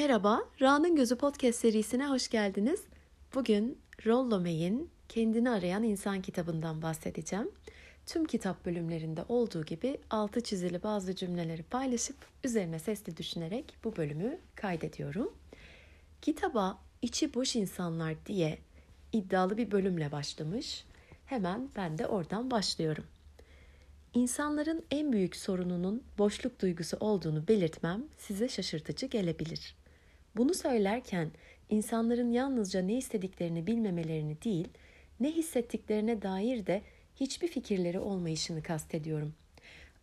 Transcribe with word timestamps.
Merhaba, 0.00 0.44
Ra'nın 0.60 0.96
Gözü 0.96 1.16
Podcast 1.16 1.58
serisine 1.58 2.06
hoş 2.06 2.28
geldiniz. 2.28 2.82
Bugün 3.34 3.78
Rollo 4.06 4.40
May'in 4.40 4.90
Kendini 5.08 5.50
Arayan 5.50 5.82
İnsan 5.82 6.22
kitabından 6.22 6.82
bahsedeceğim. 6.82 7.50
Tüm 8.06 8.24
kitap 8.24 8.66
bölümlerinde 8.66 9.24
olduğu 9.28 9.64
gibi 9.64 9.98
altı 10.10 10.40
çizili 10.40 10.82
bazı 10.82 11.14
cümleleri 11.14 11.62
paylaşıp 11.62 12.16
üzerine 12.44 12.78
sesli 12.78 13.16
düşünerek 13.16 13.76
bu 13.84 13.96
bölümü 13.96 14.38
kaydediyorum. 14.54 15.32
Kitaba 16.22 16.78
içi 17.02 17.34
boş 17.34 17.56
insanlar 17.56 18.14
diye 18.26 18.58
iddialı 19.12 19.56
bir 19.56 19.70
bölümle 19.70 20.12
başlamış. 20.12 20.84
Hemen 21.26 21.68
ben 21.76 21.98
de 21.98 22.06
oradan 22.06 22.50
başlıyorum. 22.50 23.04
İnsanların 24.14 24.84
en 24.90 25.12
büyük 25.12 25.36
sorununun 25.36 26.02
boşluk 26.18 26.60
duygusu 26.60 26.96
olduğunu 26.96 27.48
belirtmem 27.48 28.04
size 28.18 28.48
şaşırtıcı 28.48 29.06
gelebilir. 29.06 29.79
Bunu 30.36 30.54
söylerken 30.54 31.30
insanların 31.70 32.32
yalnızca 32.32 32.82
ne 32.82 32.94
istediklerini 32.94 33.66
bilmemelerini 33.66 34.42
değil, 34.42 34.68
ne 35.20 35.30
hissettiklerine 35.30 36.22
dair 36.22 36.66
de 36.66 36.82
hiçbir 37.16 37.48
fikirleri 37.48 37.98
olmayışını 37.98 38.62
kastediyorum. 38.62 39.34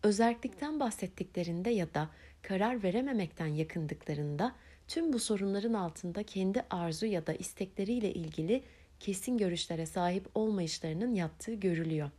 Özerklikten 0.03 0.79
bahsettiklerinde 0.79 1.69
ya 1.69 1.93
da 1.93 2.09
karar 2.41 2.83
verememekten 2.83 3.47
yakındıklarında 3.47 4.55
tüm 4.87 5.13
bu 5.13 5.19
sorunların 5.19 5.73
altında 5.73 6.23
kendi 6.23 6.63
arzu 6.69 7.05
ya 7.05 7.27
da 7.27 7.33
istekleriyle 7.33 8.13
ilgili 8.13 8.63
kesin 8.99 9.37
görüşlere 9.37 9.85
sahip 9.85 10.27
olmayışlarının 10.35 11.15
yattığı 11.15 11.53
görülüyor. 11.53 12.09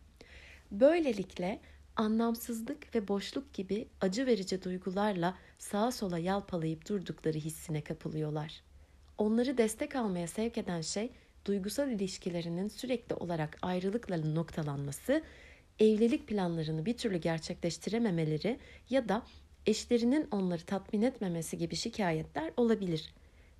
Böylelikle 0.70 1.60
anlamsızlık 1.96 2.94
ve 2.94 3.08
boşluk 3.08 3.54
gibi 3.54 3.88
acı 4.00 4.26
verici 4.26 4.62
duygularla 4.62 5.38
sağa 5.58 5.90
sola 5.90 6.18
yalpalayıp 6.18 6.88
durdukları 6.88 7.38
hissine 7.38 7.80
kapılıyorlar. 7.80 8.62
Onları 9.18 9.58
destek 9.58 9.96
almaya 9.96 10.26
sevk 10.26 10.58
eden 10.58 10.80
şey 10.80 11.10
duygusal 11.44 11.90
ilişkilerinin 11.90 12.68
sürekli 12.68 13.14
olarak 13.14 13.58
ayrılıkla 13.62 14.16
noktalanması, 14.16 15.22
evlilik 15.78 16.28
planlarını 16.28 16.86
bir 16.86 16.96
türlü 16.96 17.16
gerçekleştirememeleri 17.16 18.58
ya 18.90 19.08
da 19.08 19.22
eşlerinin 19.66 20.28
onları 20.30 20.62
tatmin 20.62 21.02
etmemesi 21.02 21.58
gibi 21.58 21.76
şikayetler 21.76 22.52
olabilir. 22.56 23.14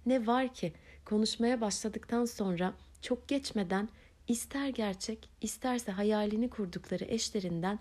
Ne 0.07 0.27
var 0.27 0.55
ki 0.55 0.73
konuşmaya 1.05 1.61
başladıktan 1.61 2.25
sonra 2.25 2.75
çok 3.03 3.29
geçmeden 3.29 3.89
ister 4.29 4.69
gerçek 4.69 5.31
isterse 5.41 5.93
hayalini 5.93 6.51
kurdukları 6.51 7.05
eşlerinden 7.05 7.79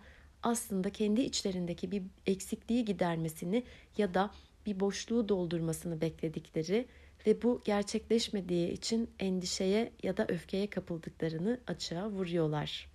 aslında 0.47 0.89
kendi 0.89 1.21
içlerindeki 1.21 1.91
bir 1.91 2.03
eksikliği 2.25 2.85
gidermesini 2.85 3.63
ya 3.97 4.13
da 4.13 4.31
bir 4.65 4.79
boşluğu 4.79 5.29
doldurmasını 5.29 6.01
bekledikleri 6.01 6.85
ve 7.27 7.41
bu 7.41 7.61
gerçekleşmediği 7.65 8.71
için 8.71 9.09
endişeye 9.19 9.91
ya 10.03 10.17
da 10.17 10.25
öfkeye 10.29 10.69
kapıldıklarını 10.69 11.59
açığa 11.67 12.09
vuruyorlar. 12.09 12.89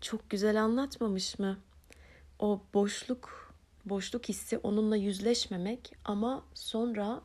Çok 0.00 0.30
güzel 0.30 0.62
anlatmamış 0.62 1.38
mı? 1.38 1.58
O 2.38 2.60
boşluk, 2.74 3.54
boşluk 3.84 4.28
hissi 4.28 4.58
onunla 4.58 4.96
yüzleşmemek 4.96 5.92
ama 6.04 6.44
sonra 6.54 7.22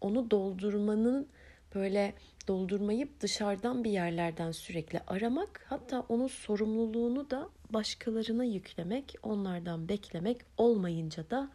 onu 0.00 0.30
doldurmanın 0.30 1.28
böyle 1.74 2.14
doldurmayıp 2.48 3.20
dışarıdan 3.20 3.84
bir 3.84 3.90
yerlerden 3.90 4.50
sürekli 4.50 5.00
aramak 5.06 5.66
hatta 5.68 6.00
onun 6.08 6.28
sorumluluğunu 6.28 7.30
da 7.30 7.48
başkalarına 7.74 8.44
yüklemek, 8.44 9.14
onlardan 9.22 9.88
beklemek 9.88 10.40
olmayınca 10.56 11.30
da 11.30 11.50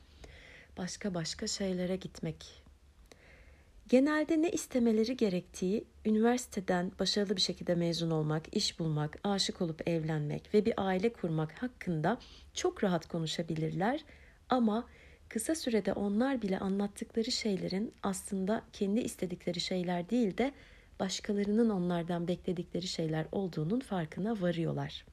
başka 0.78 1.14
başka 1.14 1.48
şeylere 1.48 1.96
gitmek. 1.96 2.64
Genelde 3.88 4.42
ne 4.42 4.52
istemeleri 4.52 5.18
gerektiği, 5.18 5.84
üniversiteden 6.06 6.92
başarılı 7.00 7.36
bir 7.36 7.42
şekilde 7.42 7.76
mezun 7.76 8.12
olmak, 8.12 8.56
iş 8.56 8.80
bulmak, 8.80 9.20
aşık 9.24 9.62
olup 9.62 9.88
evlenmek 9.90 10.54
ve 10.54 10.66
bir 10.66 10.74
aile 10.78 11.14
kurmak 11.14 11.64
hakkında 11.64 12.18
çok 12.54 12.84
rahat 12.84 13.08
konuşabilirler 13.08 14.04
ama 14.50 14.86
kısa 15.30 15.56
sürede 15.56 15.94
onlar 15.94 16.42
bile 16.42 16.60
anlattıkları 16.60 17.32
şeylerin 17.32 17.94
aslında 18.04 18.62
kendi 18.74 19.00
istedikleri 19.00 19.60
şeyler 19.60 20.10
değil 20.10 20.38
de 20.38 20.52
başkalarının 21.00 21.70
onlardan 21.70 22.28
bekledikleri 22.28 22.88
şeyler 22.88 23.26
olduğunun 23.32 23.80
farkına 23.80 24.42
varıyorlar. 24.42 25.06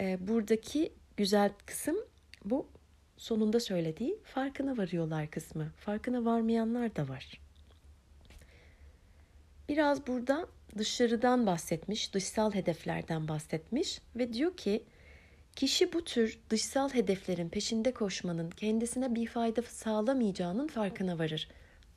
Ee, 0.00 0.28
buradaki 0.28 0.92
güzel 1.16 1.52
kısım 1.66 1.96
bu 2.44 2.66
sonunda 3.16 3.60
söylediği 3.60 4.18
farkına 4.24 4.76
varıyorlar 4.76 5.30
kısmı. 5.30 5.72
Farkına 5.76 6.24
varmayanlar 6.24 6.96
da 6.96 7.08
var. 7.08 7.40
Biraz 9.68 10.06
burada 10.06 10.46
dışarıdan 10.78 11.46
bahsetmiş, 11.46 12.14
dışsal 12.14 12.54
hedeflerden 12.54 13.28
bahsetmiş 13.28 14.00
ve 14.16 14.32
diyor 14.32 14.56
ki 14.56 14.84
kişi 15.56 15.92
bu 15.92 16.04
tür 16.04 16.38
dışsal 16.50 16.90
hedeflerin 16.94 17.48
peşinde 17.48 17.94
koşmanın 17.94 18.50
kendisine 18.50 19.14
bir 19.14 19.26
fayda 19.26 19.62
sağlamayacağının 19.62 20.66
farkına 20.66 21.18
varır. 21.18 21.48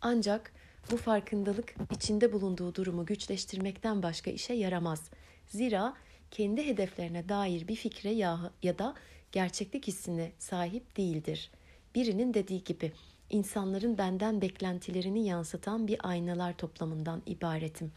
Ancak 0.01 0.51
bu 0.91 0.97
farkındalık 0.97 1.75
içinde 1.91 2.33
bulunduğu 2.33 2.75
durumu 2.75 3.05
güçleştirmekten 3.05 4.03
başka 4.03 4.31
işe 4.31 4.53
yaramaz. 4.53 5.09
Zira 5.47 5.93
kendi 6.33 6.67
hedeflerine 6.67 7.29
dair 7.29 7.67
bir 7.67 7.75
fikre 7.75 8.09
ya, 8.09 8.51
ya 8.63 8.79
da 8.79 8.95
gerçeklik 9.31 9.87
hissine 9.87 10.31
sahip 10.39 10.97
değildir. 10.97 11.51
Birinin 11.95 12.33
dediği 12.33 12.63
gibi 12.63 12.91
insanların 13.29 13.97
benden 13.97 14.41
beklentilerini 14.41 15.27
yansıtan 15.27 15.87
bir 15.87 16.09
aynalar 16.09 16.57
toplamından 16.57 17.21
ibaretim. 17.25 17.91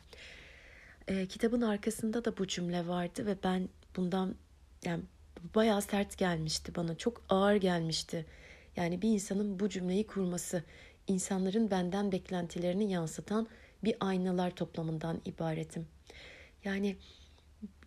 E, 1.09 1.27
kitabın 1.27 1.61
arkasında 1.61 2.25
da 2.25 2.39
bu 2.39 2.47
cümle 2.47 2.89
vardı 2.89 3.27
ve 3.27 3.37
ben 3.45 3.69
bundan 3.97 4.35
yani 4.85 5.03
bayağı 5.55 5.83
sert 5.83 6.19
gelmişti 6.19 6.75
bana. 6.75 6.99
Çok 6.99 7.23
ağır 7.29 7.57
gelmişti. 7.57 8.27
Yani 8.77 9.03
bir 9.03 9.09
insanın 9.09 9.61
bu 9.61 9.69
cümleyi 9.69 10.07
kurması, 10.07 10.65
insanların 11.07 11.71
benden 11.71 12.13
beklentilerini 12.13 12.93
yansıtan 12.93 13.49
bir 13.85 13.97
aynalar 14.01 14.51
toplamından 14.51 15.21
ibaretim. 15.25 15.87
Yani 16.65 16.97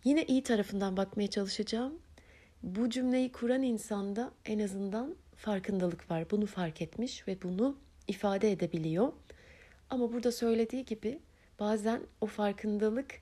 yine 0.04 0.24
iyi 0.24 0.42
tarafından 0.42 0.96
bakmaya 0.96 1.30
çalışacağım. 1.30 1.98
Bu 2.62 2.90
cümleyi 2.90 3.32
kuran 3.32 3.62
insanda 3.62 4.32
en 4.44 4.58
azından 4.58 5.16
farkındalık 5.36 6.10
var. 6.10 6.30
Bunu 6.30 6.46
fark 6.46 6.82
etmiş 6.82 7.28
ve 7.28 7.42
bunu 7.42 7.76
ifade 8.08 8.52
edebiliyor. 8.52 9.12
Ama 9.90 10.12
burada 10.12 10.32
söylediği 10.32 10.84
gibi 10.84 11.18
bazen 11.60 12.00
o 12.20 12.26
farkındalık 12.26 13.20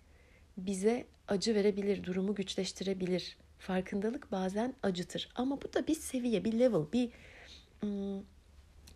bize 0.57 1.07
acı 1.29 1.55
verebilir, 1.55 2.05
durumu 2.05 2.35
güçleştirebilir. 2.35 3.37
Farkındalık 3.59 4.33
bazen 4.33 4.75
acıtır. 4.83 5.29
Ama 5.35 5.63
bu 5.63 5.73
da 5.75 5.87
bir 5.87 5.95
seviye, 5.95 6.45
bir 6.45 6.53
level, 6.53 6.93
bir 6.93 7.11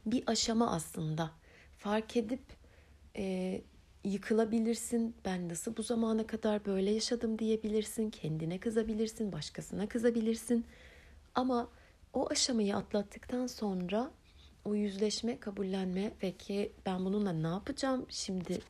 bir 0.07 0.23
aşama 0.27 0.71
aslında. 0.73 1.31
Fark 1.79 2.17
edip 2.17 2.43
yıkılabilirsin. 4.05 5.15
Ben 5.25 5.49
nasıl 5.49 5.77
bu 5.77 5.83
zamana 5.83 6.27
kadar 6.27 6.65
böyle 6.65 6.91
yaşadım 6.91 7.39
diyebilirsin. 7.39 8.11
Kendine 8.11 8.59
kızabilirsin, 8.59 9.33
başkasına 9.33 9.89
kızabilirsin. 9.89 10.67
Ama 11.35 11.69
o 12.13 12.31
aşamayı 12.31 12.77
atlattıktan 12.77 13.47
sonra 13.47 14.11
o 14.65 14.75
yüzleşme, 14.75 15.41
kabullenme 15.41 16.13
ve 16.23 16.33
ki 16.33 16.73
ben 16.87 17.05
bununla 17.05 17.33
ne 17.33 17.47
yapacağım 17.47 18.07
şimdi 18.09 18.61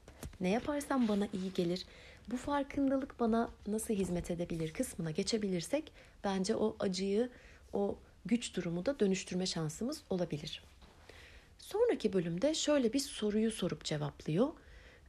ne 0.40 0.48
yaparsam 0.48 1.08
bana 1.08 1.28
iyi 1.32 1.52
gelir. 1.54 1.86
Bu 2.30 2.36
farkındalık 2.36 3.20
bana 3.20 3.50
nasıl 3.66 3.94
hizmet 3.94 4.30
edebilir 4.30 4.72
kısmına 4.72 5.10
geçebilirsek 5.10 5.92
bence 6.24 6.56
o 6.56 6.76
acıyı, 6.80 7.30
o 7.72 7.96
güç 8.24 8.56
durumu 8.56 8.86
da 8.86 9.00
dönüştürme 9.00 9.46
şansımız 9.46 10.02
olabilir. 10.10 10.62
Sonraki 11.58 12.12
bölümde 12.12 12.54
şöyle 12.54 12.92
bir 12.92 12.98
soruyu 12.98 13.50
sorup 13.50 13.84
cevaplıyor. 13.84 14.48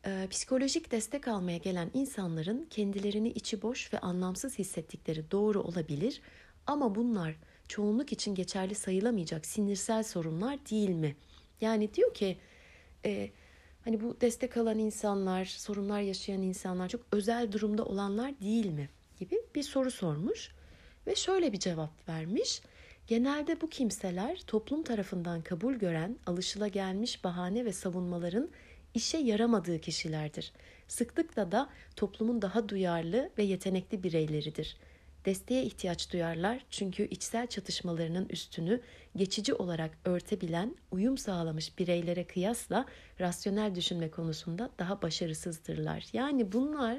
Ee, 0.06 0.28
psikolojik 0.30 0.92
destek 0.92 1.28
almaya 1.28 1.58
gelen 1.58 1.92
insanların 1.94 2.68
kendilerini 2.70 3.30
içi 3.30 3.62
boş 3.62 3.94
ve 3.94 4.00
anlamsız 4.00 4.60
hissettikleri 4.60 5.32
doğru 5.32 5.62
olabilir 5.62 6.22
ama 6.68 6.96
bunlar 6.96 7.36
çoğunluk 7.68 8.12
için 8.12 8.36
geçerli 8.36 8.76
sayılamayacak 8.76 9.46
sinirsel 9.46 10.04
sorunlar 10.04 10.60
değil 10.72 10.90
mi? 10.90 11.16
Yani 11.62 11.94
diyor 11.94 12.14
ki 12.14 12.38
e, 13.06 13.30
hani 13.84 14.02
bu 14.02 14.22
destek 14.22 14.58
alan 14.58 14.80
insanlar, 14.80 15.46
sorunlar 15.46 16.02
yaşayan 16.02 16.42
insanlar 16.42 16.90
çok 16.90 17.02
özel 17.12 17.52
durumda 17.52 17.86
olanlar 17.86 18.40
değil 18.40 18.66
mi? 18.66 18.90
gibi 19.20 19.42
bir 19.56 19.64
soru 19.64 19.92
sormuş 19.92 20.52
ve 21.08 21.16
şöyle 21.16 21.54
bir 21.54 21.60
cevap 21.60 22.10
vermiş. 22.10 22.62
Genelde 23.08 23.62
bu 23.62 23.70
kimseler 23.70 24.42
toplum 24.48 24.84
tarafından 24.84 25.42
kabul 25.42 25.74
gören 25.74 26.18
alışılagelmiş 26.26 27.24
bahane 27.24 27.66
ve 27.66 27.74
savunmaların 27.74 28.50
işe 28.94 29.18
yaramadığı 29.18 29.82
kişilerdir. 29.82 30.54
Sıklıkla 30.88 31.52
da 31.52 31.70
toplumun 31.96 32.42
daha 32.42 32.70
duyarlı 32.70 33.30
ve 33.38 33.44
yetenekli 33.44 34.04
bireyleridir. 34.04 34.78
Desteğe 35.26 35.64
ihtiyaç 35.64 36.14
duyarlar 36.14 36.66
çünkü 36.70 37.08
içsel 37.08 37.48
çatışmalarının 37.48 38.30
üstünü 38.30 38.82
geçici 39.16 39.54
olarak 39.54 39.98
örtebilen, 40.06 40.76
uyum 40.92 41.18
sağlamış 41.18 41.80
bireylere 41.80 42.24
kıyasla 42.28 42.86
rasyonel 43.20 43.76
düşünme 43.76 44.12
konusunda 44.12 44.70
daha 44.80 45.02
başarısızdırlar. 45.02 46.06
Yani 46.14 46.52
bunlar 46.52 46.98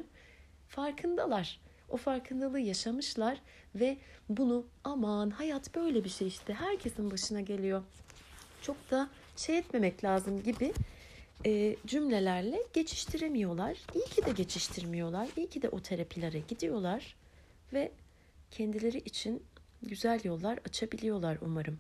farkındalar. 0.69 1.61
O 1.89 1.97
farkındalığı 1.97 2.61
yaşamışlar 2.61 3.41
ve 3.75 3.99
bunu 4.29 4.67
aman 4.85 5.31
hayat 5.31 5.75
böyle 5.75 6.05
bir 6.05 6.09
şey 6.09 6.29
işte 6.29 6.55
herkesin 6.55 7.11
başına 7.11 7.41
geliyor. 7.41 7.83
Çok 8.63 8.91
da 8.91 9.11
şey 9.37 9.59
etmemek 9.59 10.05
lazım 10.05 10.43
gibi 10.43 10.73
e, 11.47 11.77
cümlelerle 11.87 12.63
geçiştiremiyorlar. 12.73 13.79
İyi 13.95 14.05
ki 14.05 14.27
de 14.27 14.31
geçiştirmiyorlar. 14.33 15.29
İyi 15.37 15.49
ki 15.49 15.63
de 15.63 15.69
o 15.69 15.81
terapilere 15.81 16.39
gidiyorlar 16.39 17.17
ve 17.73 17.93
kendileri 18.51 18.99
için 18.99 19.43
güzel 19.83 20.21
yollar 20.25 20.59
açabiliyorlar 20.67 21.39
umarım. 21.41 21.79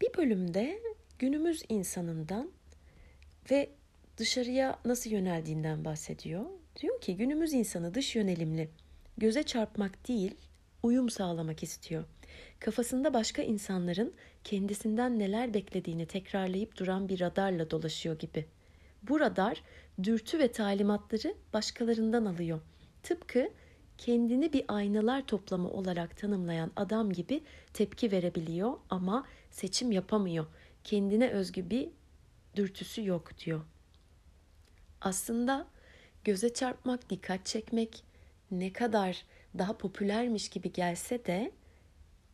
Bir 0.00 0.16
bölümde 0.16 0.80
günümüz 1.18 1.62
insanından 1.68 2.50
ve 3.50 3.70
dışarıya 4.16 4.78
nasıl 4.84 5.10
yöneldiğinden 5.10 5.84
bahsediyor. 5.84 6.44
Diyor 6.80 7.00
ki 7.00 7.16
günümüz 7.16 7.52
insanı 7.52 7.94
dış 7.94 8.16
yönelimli, 8.16 8.68
göze 9.18 9.42
çarpmak 9.42 10.08
değil, 10.08 10.34
uyum 10.82 11.10
sağlamak 11.10 11.62
istiyor. 11.62 12.04
Kafasında 12.60 13.14
başka 13.14 13.42
insanların 13.42 14.14
kendisinden 14.44 15.18
neler 15.18 15.54
beklediğini 15.54 16.06
tekrarlayıp 16.06 16.76
duran 16.76 17.08
bir 17.08 17.20
radarla 17.20 17.70
dolaşıyor 17.70 18.18
gibi. 18.18 18.46
Bu 19.02 19.20
radar 19.20 19.62
dürtü 20.02 20.38
ve 20.38 20.52
talimatları 20.52 21.34
başkalarından 21.52 22.24
alıyor. 22.24 22.60
Tıpkı 23.02 23.50
kendini 23.98 24.52
bir 24.52 24.64
aynalar 24.68 25.26
toplamı 25.26 25.70
olarak 25.70 26.16
tanımlayan 26.16 26.70
adam 26.76 27.12
gibi 27.12 27.42
tepki 27.72 28.12
verebiliyor 28.12 28.72
ama 28.90 29.26
seçim 29.50 29.92
yapamıyor. 29.92 30.46
Kendine 30.84 31.28
özgü 31.28 31.70
bir 31.70 31.88
dürtüsü 32.56 33.06
yok 33.06 33.38
diyor. 33.38 33.60
Aslında 35.00 35.66
göze 36.24 36.54
çarpmak, 36.54 37.10
dikkat 37.10 37.46
çekmek 37.46 38.04
ne 38.50 38.72
kadar 38.72 39.24
daha 39.58 39.78
popülermiş 39.78 40.48
gibi 40.48 40.72
gelse 40.72 41.26
de 41.26 41.52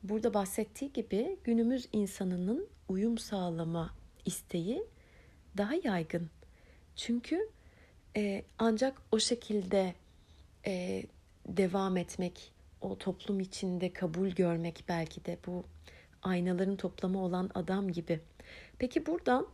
burada 0.03 0.35
bahsettiği 0.35 0.93
gibi 0.93 1.37
günümüz 1.45 1.89
insanının 1.93 2.69
uyum 2.89 3.19
sağlama 3.19 3.95
isteği 4.25 4.83
daha 5.57 5.75
yaygın. 5.85 6.31
Çünkü 6.97 7.49
e, 8.17 8.45
ancak 8.59 9.03
o 9.13 9.19
şekilde 9.19 9.95
e, 10.67 11.03
devam 11.47 11.97
etmek, 11.97 12.53
o 12.81 12.99
toplum 12.99 13.41
içinde 13.41 13.93
kabul 13.93 14.29
görmek 14.29 14.85
belki 14.89 15.25
de 15.25 15.39
bu 15.47 15.65
aynaların 16.23 16.77
toplamı 16.77 17.25
olan 17.25 17.51
adam 17.55 17.93
gibi. 17.93 18.21
Peki 18.79 19.07
buradan 19.07 19.47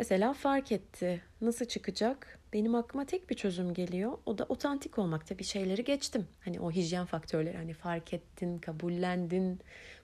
mesela 0.00 0.32
fark 0.32 0.72
etti. 0.72 1.22
Nasıl 1.40 1.64
çıkacak? 1.64 2.38
Benim 2.52 2.74
aklıma 2.74 3.04
tek 3.04 3.30
bir 3.30 3.34
çözüm 3.34 3.74
geliyor. 3.74 4.18
O 4.26 4.38
da 4.38 4.44
otantik 4.48 4.98
olmakta 4.98 5.38
bir 5.38 5.44
şeyleri 5.44 5.84
geçtim. 5.84 6.26
Hani 6.40 6.60
o 6.60 6.70
hijyen 6.70 7.06
faktörleri 7.06 7.56
hani 7.56 7.74
fark 7.74 8.14
ettin, 8.14 8.58
kabullendin, 8.58 9.60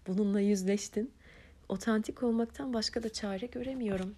bununla 0.07 0.41
yüzleştin. 0.41 1.13
Otantik 1.69 2.23
olmaktan 2.23 2.75
başka 2.75 3.03
da 3.03 3.13
çare 3.13 3.47
göremiyorum. 3.47 4.15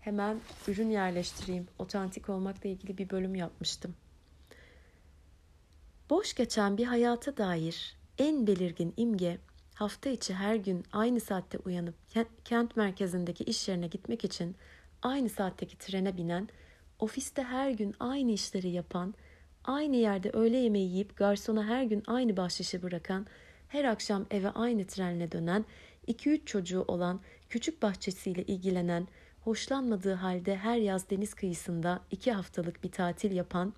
Hemen 0.00 0.40
ürün 0.68 0.90
yerleştireyim. 0.90 1.68
Otantik 1.78 2.28
olmakla 2.28 2.68
ilgili 2.68 2.98
bir 2.98 3.10
bölüm 3.10 3.34
yapmıştım. 3.34 3.94
Boş 6.10 6.34
geçen 6.34 6.78
bir 6.78 6.84
hayata 6.84 7.36
dair 7.36 7.96
en 8.18 8.46
belirgin 8.46 8.94
imge 8.96 9.38
hafta 9.82 10.10
içi 10.10 10.34
her 10.34 10.54
gün 10.54 10.84
aynı 10.92 11.20
saatte 11.20 11.58
uyanıp 11.58 11.94
kent 12.44 12.76
merkezindeki 12.76 13.44
iş 13.44 13.68
yerine 13.68 13.86
gitmek 13.86 14.24
için 14.24 14.56
aynı 15.02 15.28
saatteki 15.28 15.78
trene 15.78 16.16
binen, 16.16 16.48
ofiste 16.98 17.42
her 17.42 17.70
gün 17.70 17.94
aynı 18.00 18.32
işleri 18.32 18.68
yapan, 18.68 19.14
aynı 19.64 19.96
yerde 19.96 20.30
öğle 20.30 20.56
yemeği 20.56 20.90
yiyip 20.90 21.16
garsona 21.16 21.64
her 21.66 21.82
gün 21.82 22.02
aynı 22.06 22.36
bahşişi 22.36 22.82
bırakan, 22.82 23.26
her 23.68 23.84
akşam 23.84 24.26
eve 24.30 24.50
aynı 24.50 24.86
trenle 24.86 25.32
dönen, 25.32 25.64
2-3 26.08 26.44
çocuğu 26.44 26.84
olan, 26.88 27.20
küçük 27.48 27.82
bahçesiyle 27.82 28.42
ilgilenen, 28.42 29.08
hoşlanmadığı 29.40 30.14
halde 30.14 30.56
her 30.56 30.76
yaz 30.76 31.10
deniz 31.10 31.34
kıyısında 31.34 32.00
iki 32.10 32.32
haftalık 32.32 32.84
bir 32.84 32.92
tatil 32.92 33.32
yapan, 33.32 33.72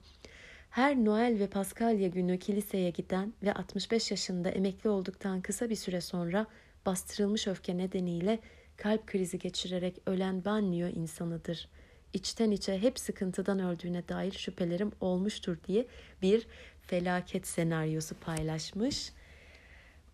her 0.74 0.96
Noel 0.96 1.38
ve 1.38 1.46
Paskalya 1.46 2.08
günü 2.08 2.38
kiliseye 2.38 2.90
giden 2.90 3.32
ve 3.42 3.54
65 3.54 4.10
yaşında 4.10 4.50
emekli 4.50 4.90
olduktan 4.90 5.40
kısa 5.40 5.70
bir 5.70 5.76
süre 5.76 6.00
sonra 6.00 6.46
bastırılmış 6.86 7.46
öfke 7.46 7.78
nedeniyle 7.78 8.38
kalp 8.76 9.06
krizi 9.06 9.38
geçirerek 9.38 9.98
ölen 10.06 10.44
banliyö 10.44 10.90
insanıdır. 10.90 11.68
İçten 12.12 12.50
içe 12.50 12.82
hep 12.82 12.98
sıkıntıdan 12.98 13.58
öldüğüne 13.58 14.08
dair 14.08 14.32
şüphelerim 14.32 14.92
olmuştur 15.00 15.56
diye 15.66 15.86
bir 16.22 16.46
felaket 16.82 17.46
senaryosu 17.46 18.14
paylaşmış. 18.14 19.12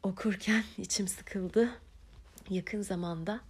Okurken 0.03 0.65
içim 0.79 1.09
sıkıldı. 1.09 1.69
Yakın 2.51 2.83
zamanda 2.83 3.41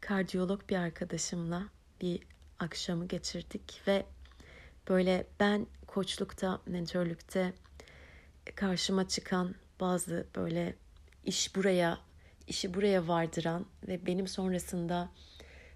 kardiyolog 0.00 0.68
bir 0.68 0.76
arkadaşımla 0.76 1.62
bir 2.00 2.20
akşamı 2.58 3.08
geçirdik 3.08 3.82
ve 3.86 4.06
böyle 4.88 5.26
ben 5.40 5.66
koçlukta, 5.92 6.60
mentörlükte 6.66 7.52
karşıma 8.54 9.08
çıkan 9.08 9.54
bazı 9.80 10.26
böyle 10.36 10.74
iş 11.24 11.56
buraya, 11.56 11.98
işi 12.46 12.74
buraya 12.74 13.08
vardıran 13.08 13.66
ve 13.88 14.06
benim 14.06 14.28
sonrasında 14.28 15.10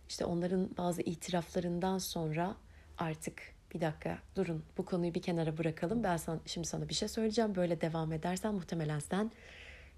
işte 0.08 0.24
onların 0.24 0.70
bazı 0.78 1.02
itiraflarından 1.02 1.98
sonra 1.98 2.56
artık 2.98 3.42
bir 3.74 3.80
dakika 3.80 4.18
durun 4.36 4.64
bu 4.78 4.84
konuyu 4.84 5.14
bir 5.14 5.22
kenara 5.22 5.58
bırakalım. 5.58 6.04
Ben 6.04 6.16
sana, 6.16 6.40
şimdi 6.46 6.66
sana 6.66 6.88
bir 6.88 6.94
şey 6.94 7.08
söyleyeceğim. 7.08 7.54
Böyle 7.54 7.80
devam 7.80 8.12
edersen 8.12 8.54
muhtemelen 8.54 8.98
sen 8.98 9.30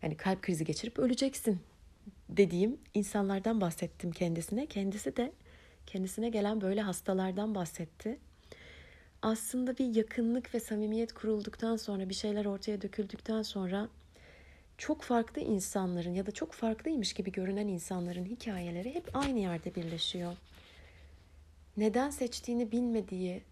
yani 0.03 0.17
kalp 0.17 0.43
krizi 0.43 0.65
geçirip 0.65 0.99
öleceksin 0.99 1.61
dediğim 2.29 2.81
insanlardan 2.95 3.61
bahsettim 3.61 4.13
kendisine. 4.13 4.67
Kendisi 4.67 5.17
de 5.17 5.33
kendisine 5.87 6.29
gelen 6.29 6.61
böyle 6.61 6.81
hastalardan 6.81 7.55
bahsetti 7.55 8.19
aslında 9.23 9.79
bir 9.79 9.95
yakınlık 9.95 10.55
ve 10.55 10.61
samimiyet 10.61 11.13
kurulduktan 11.13 11.77
sonra 11.77 12.09
bir 12.09 12.15
şeyler 12.15 12.45
ortaya 12.45 12.83
döküldükten 12.83 13.43
sonra 13.43 13.89
çok 14.79 15.03
farklı 15.03 15.43
insanların 15.43 16.15
ya 16.15 16.27
da 16.27 16.31
çok 16.31 16.53
farklıymış 16.53 17.13
gibi 17.13 17.33
görünen 17.33 17.69
insanların 17.69 18.25
hikayeleri 18.25 18.95
hep 18.95 19.17
aynı 19.17 19.39
yerde 19.39 19.75
birleşiyor. 19.75 20.37
Neden 21.77 22.11
seçtiğini 22.11 22.73
bilmediği 22.73 23.43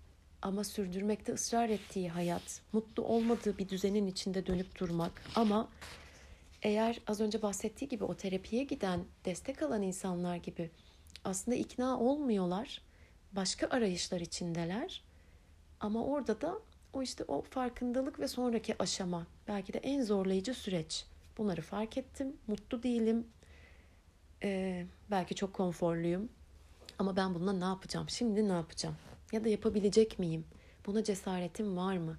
ama 0.42 0.64
sürdürmekte 0.64 1.32
ısrar 1.32 1.68
ettiği 1.68 2.08
hayat, 2.08 2.61
mutlu 2.73 3.02
olmadığı 3.02 3.58
bir 3.58 3.68
düzenin 3.68 4.06
içinde 4.06 4.46
dönüp 4.46 4.80
durmak 4.80 5.23
ama 5.35 5.68
eğer 6.62 7.00
az 7.06 7.20
önce 7.20 7.42
bahsettiği 7.42 7.88
gibi 7.88 8.04
o 8.04 8.14
terapiye 8.14 8.64
giden, 8.64 9.04
destek 9.25 9.62
alan 9.62 9.82
insanlar 9.82 10.37
gibi 10.37 10.70
aslında 11.25 11.56
ikna 11.56 12.00
olmuyorlar, 12.00 12.82
başka 13.32 13.66
arayışlar 13.66 14.20
içindeler 14.20 15.05
ama 15.80 16.04
orada 16.04 16.40
da 16.40 16.59
o 16.92 17.02
işte 17.02 17.25
o 17.28 17.42
farkındalık 17.42 18.21
ve 18.21 18.28
sonraki 18.28 18.83
aşama 18.83 19.26
belki 19.49 19.73
de 19.73 19.78
en 19.78 20.02
zorlayıcı 20.02 20.54
süreç. 20.54 21.06
Bunları 21.38 21.62
fark 21.62 21.99
ettim. 21.99 22.37
Mutlu 22.47 22.83
değilim. 22.83 23.26
Ee, 24.42 24.87
belki 25.11 25.35
çok 25.35 25.54
konforluyum. 25.54 26.28
Ama 26.99 27.16
ben 27.16 27.35
bununla 27.35 27.52
ne 27.52 27.64
yapacağım? 27.64 28.09
Şimdi 28.09 28.49
ne 28.49 28.52
yapacağım? 28.52 28.97
Ya 29.33 29.45
da 29.45 29.49
yapabilecek 29.49 30.18
miyim? 30.18 30.45
Buna 30.87 31.04
cesaretim 31.04 31.76
var 31.76 31.97
mı? 31.97 32.16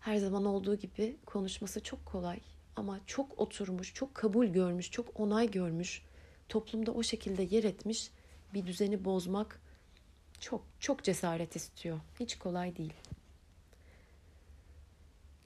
Her 0.00 0.16
zaman 0.16 0.44
olduğu 0.44 0.74
gibi 0.74 1.16
konuşması 1.26 1.82
çok 1.82 2.06
kolay 2.06 2.40
ama 2.76 3.00
çok 3.06 3.38
oturmuş, 3.38 3.94
çok 3.94 4.14
kabul 4.14 4.46
görmüş, 4.46 4.90
çok 4.90 5.20
onay 5.20 5.50
görmüş, 5.50 6.02
toplumda 6.48 6.92
o 6.92 7.02
şekilde 7.02 7.42
yer 7.42 7.64
etmiş 7.64 8.10
bir 8.54 8.66
düzeni 8.66 9.04
bozmak 9.04 9.60
çok 10.42 10.64
çok 10.80 11.04
cesaret 11.04 11.56
istiyor. 11.56 12.00
Hiç 12.20 12.38
kolay 12.38 12.76
değil. 12.76 12.92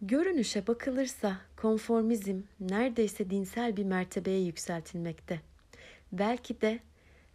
Görünüşe 0.02 0.66
bakılırsa 0.66 1.36
konformizm 1.56 2.40
neredeyse 2.60 3.30
dinsel 3.30 3.76
bir 3.76 3.84
mertebeye 3.84 4.44
yükseltilmekte. 4.44 5.40
Belki 6.12 6.60
de 6.60 6.80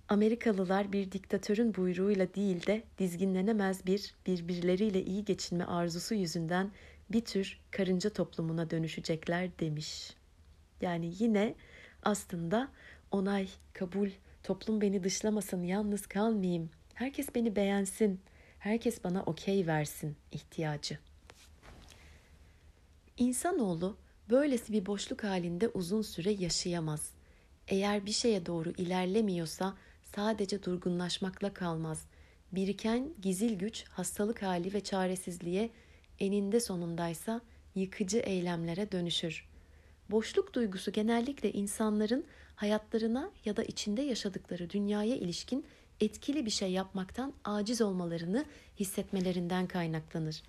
Amerikalılar 0.10 0.94
bir 0.94 1.12
diktatörün 1.12 1.76
buyruğuyla 1.76 2.34
değil 2.34 2.68
de 2.68 2.84
dizginlenemez 2.98 3.86
bir 3.86 4.16
birbirleriyle 4.28 5.04
iyi 5.04 5.26
geçinme 5.26 5.64
arzusu 5.64 6.16
yüzünden 6.16 6.72
bir 7.12 7.26
tür 7.26 7.60
karınca 7.72 8.10
toplumuna 8.10 8.70
dönüşecekler 8.70 9.60
demiş. 9.60 10.14
Yani 10.82 11.14
yine 11.20 11.56
aslında 12.04 12.72
onay, 13.12 13.50
kabul, 13.74 14.10
toplum 14.44 14.82
beni 14.82 15.04
dışlamasın, 15.04 15.64
yalnız 15.64 16.08
kalmayayım 16.08 16.70
Herkes 17.02 17.36
beni 17.36 17.56
beğensin, 17.56 18.20
herkes 18.60 19.04
bana 19.04 19.24
okey 19.24 19.68
versin 19.68 20.16
ihtiyacı. 20.32 20.98
İnsanoğlu 23.18 23.98
böylesi 24.30 24.74
bir 24.74 24.86
boşluk 24.86 25.24
halinde 25.24 25.68
uzun 25.68 26.02
süre 26.02 26.32
yaşayamaz. 26.32 27.12
Eğer 27.68 28.06
bir 28.06 28.12
şeye 28.12 28.46
doğru 28.46 28.72
ilerlemiyorsa 28.72 29.78
sadece 30.16 30.64
durgunlaşmakla 30.64 31.54
kalmaz. 31.54 32.06
Biriken 32.52 33.10
gizil 33.22 33.60
güç 33.60 33.86
hastalık 33.90 34.42
hali 34.42 34.74
ve 34.74 34.82
çaresizliğe 34.82 35.70
eninde 36.20 36.60
sonundaysa 36.60 37.42
yıkıcı 37.76 38.18
eylemlere 38.18 38.92
dönüşür. 38.92 39.50
Boşluk 40.12 40.54
duygusu 40.54 40.92
genellikle 40.92 41.52
insanların 41.52 42.26
hayatlarına 42.56 43.32
ya 43.46 43.58
da 43.58 43.64
içinde 43.64 44.02
yaşadıkları 44.02 44.70
dünyaya 44.70 45.16
ilişkin 45.16 45.66
etkili 46.02 46.46
bir 46.46 46.52
şey 46.52 46.72
yapmaktan 46.72 47.34
aciz 47.44 47.82
olmalarını 47.82 48.46
hissetmelerinden 48.80 49.68
kaynaklanır. 49.68 50.44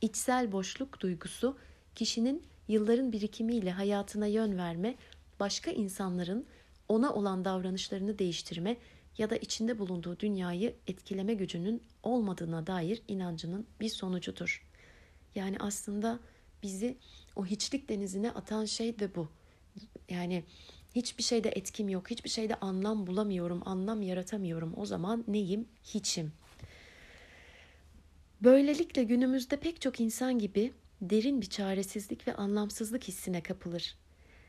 İçsel 0.00 0.52
boşluk 0.52 1.00
duygusu 1.00 1.56
kişinin 1.94 2.42
yılların 2.68 3.12
birikimiyle 3.12 3.70
hayatına 3.70 4.26
yön 4.26 4.58
verme, 4.58 4.94
başka 5.40 5.70
insanların 5.70 6.46
ona 6.88 7.14
olan 7.14 7.44
davranışlarını 7.44 8.18
değiştirme 8.18 8.76
ya 9.18 9.30
da 9.30 9.36
içinde 9.36 9.78
bulunduğu 9.78 10.18
dünyayı 10.20 10.74
etkileme 10.86 11.34
gücünün 11.34 11.82
olmadığına 12.02 12.66
dair 12.66 13.02
inancının 13.08 13.66
bir 13.80 13.88
sonucudur. 13.88 14.68
Yani 15.34 15.56
aslında 15.60 16.18
bizi 16.62 16.98
o 17.36 17.46
hiçlik 17.46 17.88
denizine 17.88 18.30
atan 18.30 18.64
şey 18.64 18.98
de 18.98 19.14
bu. 19.14 19.28
Yani 20.08 20.44
hiçbir 20.94 21.22
şeyde 21.22 21.48
etkim 21.48 21.88
yok, 21.88 22.10
hiçbir 22.10 22.30
şeyde 22.30 22.54
anlam 22.54 23.06
bulamıyorum, 23.06 23.62
anlam 23.64 24.02
yaratamıyorum. 24.02 24.74
O 24.76 24.86
zaman 24.86 25.24
neyim? 25.28 25.68
Hiçim. 25.84 26.32
Böylelikle 28.40 29.02
günümüzde 29.04 29.56
pek 29.56 29.80
çok 29.80 30.00
insan 30.00 30.38
gibi 30.38 30.72
derin 31.00 31.40
bir 31.40 31.50
çaresizlik 31.50 32.28
ve 32.28 32.34
anlamsızlık 32.34 33.04
hissine 33.04 33.42
kapılır 33.42 33.96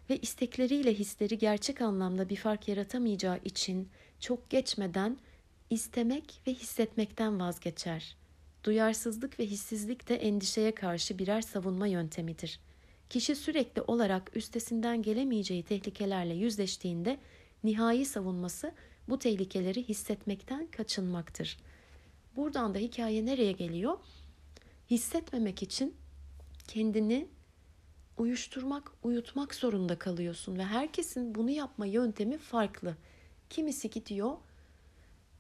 ve 0.09 0.17
istekleriyle 0.17 0.93
hisleri 0.93 1.38
gerçek 1.38 1.81
anlamda 1.81 2.29
bir 2.29 2.35
fark 2.35 2.67
yaratamayacağı 2.67 3.39
için 3.45 3.89
çok 4.19 4.50
geçmeden 4.50 5.17
istemek 5.69 6.41
ve 6.47 6.53
hissetmekten 6.53 7.39
vazgeçer. 7.39 8.17
Duyarsızlık 8.63 9.39
ve 9.39 9.45
hissizlik 9.45 10.09
de 10.09 10.15
endişeye 10.15 10.75
karşı 10.75 11.19
birer 11.19 11.41
savunma 11.41 11.88
yöntemidir. 11.88 12.59
Kişi 13.10 13.36
sürekli 13.36 13.81
olarak 13.81 14.38
üstesinden 14.38 15.01
gelemeyeceği 15.01 15.63
tehlikelerle 15.63 16.33
yüzleştiğinde 16.33 17.19
nihai 17.63 18.05
savunması 18.05 18.74
bu 19.10 19.19
tehlikeleri 19.19 19.83
hissetmekten 19.83 20.67
kaçınmaktır. 20.67 21.57
Buradan 22.36 22.74
da 22.75 22.79
hikaye 22.79 23.25
nereye 23.25 23.51
geliyor? 23.51 23.98
Hissetmemek 24.89 25.63
için 25.63 25.95
kendini 26.67 27.27
uyuşturmak, 28.17 28.91
uyutmak 29.03 29.55
zorunda 29.55 30.00
kalıyorsun 30.00 30.57
ve 30.57 30.63
herkesin 30.63 31.36
bunu 31.36 31.50
yapma 31.50 31.86
yöntemi 31.86 32.38
farklı. 32.38 32.98
Kimisi 33.50 33.89
gidiyor, 33.89 34.38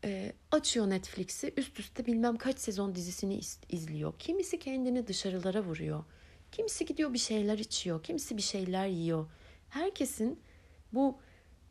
e, 0.03 0.33
açıyor 0.51 0.89
Netflix'i, 0.89 1.53
üst 1.57 1.79
üste 1.79 2.05
bilmem 2.05 2.37
kaç 2.37 2.59
sezon 2.59 2.95
dizisini 2.95 3.39
izliyor. 3.69 4.13
Kimisi 4.19 4.59
kendini 4.59 5.07
dışarılara 5.07 5.63
vuruyor. 5.63 6.03
Kimisi 6.53 6.85
gidiyor 6.85 7.13
bir 7.13 7.19
şeyler 7.19 7.57
içiyor, 7.57 8.03
kimisi 8.03 8.37
bir 8.37 8.41
şeyler 8.41 8.87
yiyor. 8.87 9.25
Herkesin 9.69 10.39
bu 10.93 11.17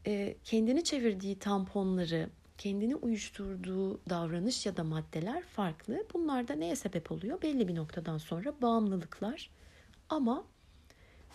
e, 0.07 0.37
kendini 0.45 0.85
çevirdiği 0.85 1.39
tamponları, 1.39 2.31
kendini 2.59 2.97
uyuşturduğu 2.97 4.01
davranış 4.11 4.67
ya 4.67 4.77
da 4.77 4.85
maddeler 4.85 5.43
farklı. 5.43 6.07
Bunlar 6.15 6.49
da 6.49 6.55
neye 6.55 6.77
sebep 6.77 7.13
oluyor? 7.13 7.43
Belli 7.43 7.69
bir 7.69 7.75
noktadan 7.75 8.19
sonra 8.19 8.55
bağımlılıklar. 8.63 9.51
Ama 10.09 10.45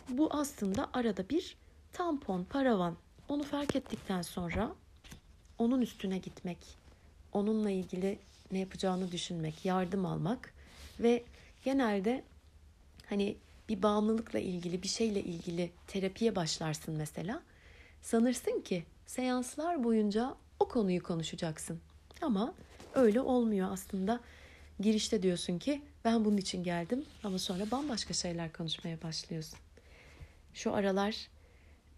bu 0.10 0.34
aslında 0.34 0.90
arada 0.94 1.30
bir 1.30 1.58
tampon, 1.94 2.44
paravan. 2.44 2.96
Onu 3.30 3.44
fark 3.44 3.76
ettikten 3.76 4.22
sonra 4.22 4.76
onun 5.58 5.82
üstüne 5.82 6.18
gitmek, 6.18 6.58
onunla 7.34 7.70
ilgili 7.72 8.20
ne 8.52 8.60
yapacağını 8.60 9.12
düşünmek, 9.12 9.66
yardım 9.66 10.06
almak 10.06 10.54
ve 11.00 11.24
genelde 11.66 12.24
hani 13.10 13.38
bir 13.70 13.84
bağımlılıkla 13.84 14.40
ilgili 14.40 14.84
bir 14.84 14.88
şeyle 14.88 15.22
ilgili 15.24 15.72
terapiye 15.88 16.36
başlarsın 16.36 16.96
mesela. 16.98 17.44
Sanırsın 18.02 18.62
ki 18.62 18.84
seanslar 19.06 19.84
boyunca 19.84 20.36
o 20.60 20.68
konuyu 20.68 21.04
konuşacaksın. 21.04 21.80
Ama 22.22 22.54
öyle 22.96 23.22
olmuyor 23.22 23.72
aslında. 23.72 24.20
Girişte 24.80 25.24
diyorsun 25.24 25.60
ki 25.60 25.82
ben 26.06 26.26
bunun 26.26 26.38
için 26.38 26.64
geldim 26.64 27.06
ama 27.24 27.40
sonra 27.40 27.72
bambaşka 27.72 28.14
şeyler 28.14 28.54
konuşmaya 28.54 29.02
başlıyorsun. 29.02 29.60
Şu 30.54 30.74
aralar 30.74 31.28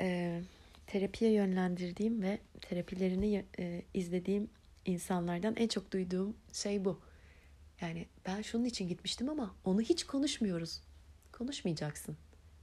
e, 0.02 0.42
terapiye 0.88 1.32
yönlendirdiğim 1.32 2.22
ve 2.22 2.40
terapilerini 2.62 3.46
e, 3.60 3.82
izlediğim 3.94 4.50
insanlardan 4.86 5.56
en 5.56 5.68
çok 5.68 5.92
duyduğum 5.92 6.36
şey 6.54 6.86
bu. 6.86 7.00
Yani 7.82 8.06
ben 8.26 8.42
şunun 8.42 8.66
için 8.66 8.88
gitmiştim 8.88 9.30
ama 9.30 9.56
onu 9.64 9.82
hiç 9.82 10.04
konuşmuyoruz. 10.04 10.82
Konuşmayacaksın. 11.40 12.18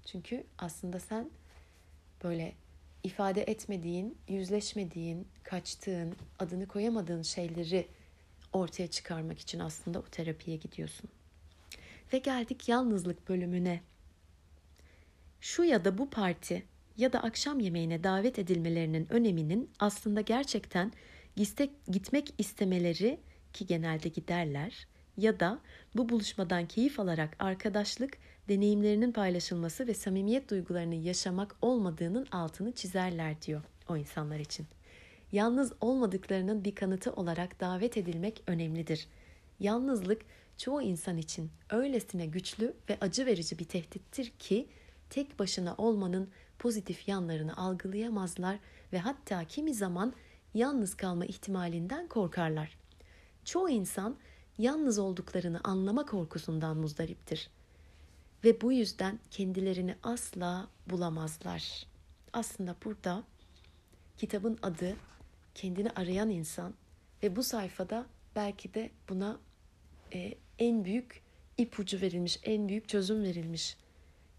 Çünkü 0.05 0.45
aslında 0.59 1.01
sen 1.01 1.31
böyle 2.25 2.55
ifade 3.03 3.43
etmediğin, 3.43 4.19
yüzleşmediğin, 4.29 5.29
kaçtığın, 5.43 6.17
adını 6.39 6.69
koyamadığın 6.69 7.23
şeyleri 7.23 7.89
ortaya 8.53 8.87
çıkarmak 8.87 9.39
için 9.39 9.59
aslında 9.59 9.99
o 9.99 10.03
terapiye 10.03 10.57
gidiyorsun. 10.57 11.11
Ve 12.13 12.19
geldik 12.19 12.69
yalnızlık 12.69 13.29
bölümüne. 13.29 13.81
Şu 15.41 15.65
ya 15.65 15.85
da 15.85 15.99
bu 15.99 16.11
parti 16.11 16.67
ya 16.97 17.13
da 17.13 17.23
akşam 17.23 17.61
yemeğine 17.61 18.05
davet 18.05 18.39
edilmelerinin 18.39 19.07
öneminin 19.13 19.71
aslında 19.79 20.21
gerçekten 20.21 20.93
gitmek 21.89 22.35
istemeleri 22.39 23.21
ki 23.53 23.67
genelde 23.67 24.09
giderler 24.09 24.87
ya 25.17 25.41
da 25.41 25.59
bu 25.95 26.09
buluşmadan 26.09 26.69
keyif 26.69 27.01
alarak 27.01 27.37
arkadaşlık 27.39 28.19
deneyimlerinin 28.49 29.13
paylaşılması 29.13 29.87
ve 29.87 29.95
samimiyet 29.95 30.51
duygularını 30.51 30.95
yaşamak 30.95 31.57
olmadığının 31.63 32.27
altını 32.33 32.73
çizerler 32.73 33.43
diyor 33.43 33.63
o 33.89 33.97
insanlar 33.97 34.39
için. 34.39 34.67
Yalnız 35.33 35.73
olmadıklarının 35.81 36.65
bir 36.65 36.75
kanıtı 36.75 37.13
olarak 37.13 37.61
davet 37.61 37.97
edilmek 37.97 38.43
önemlidir. 38.47 39.09
Yalnızlık 39.61 40.23
çoğu 40.59 40.83
insan 40.83 41.17
için 41.17 41.51
öylesine 41.71 42.27
güçlü 42.27 42.75
ve 42.91 42.99
acı 43.01 43.27
verici 43.27 43.59
bir 43.59 43.65
tehdittir 43.65 44.31
ki 44.39 44.69
tek 45.11 45.39
başına 45.39 45.75
olmanın 45.79 46.31
pozitif 46.59 47.09
yanlarını 47.09 47.57
algılayamazlar 47.57 48.59
ve 48.93 48.99
hatta 48.99 49.45
kimi 49.45 49.75
zaman 49.75 50.13
yalnız 50.55 50.95
kalma 50.95 51.27
ihtimalinden 51.27 52.09
korkarlar. 52.09 52.79
Çoğu 53.45 53.71
insan 53.71 54.17
yalnız 54.59 54.99
olduklarını 54.99 55.61
anlama 55.65 56.07
korkusundan 56.07 56.77
muzdariptir 56.77 57.51
ve 58.47 58.61
bu 58.61 58.73
yüzden 58.73 59.19
kendilerini 59.31 59.95
asla 60.03 60.69
bulamazlar. 60.91 61.87
Aslında 62.33 62.77
burada 62.85 63.25
kitabın 64.17 64.59
adı 64.63 64.97
kendini 65.55 65.91
arayan 65.91 66.31
insan 66.31 66.75
ve 67.23 67.37
bu 67.37 67.43
sayfada 67.43 68.07
belki 68.37 68.75
de 68.75 68.91
buna 69.09 69.39
e, 70.15 70.35
en 70.59 70.85
büyük 70.85 71.23
ipucu 71.59 72.01
verilmiş, 72.01 72.39
en 72.43 72.69
büyük 72.69 72.89
çözüm 72.89 73.23
verilmiş. 73.23 73.77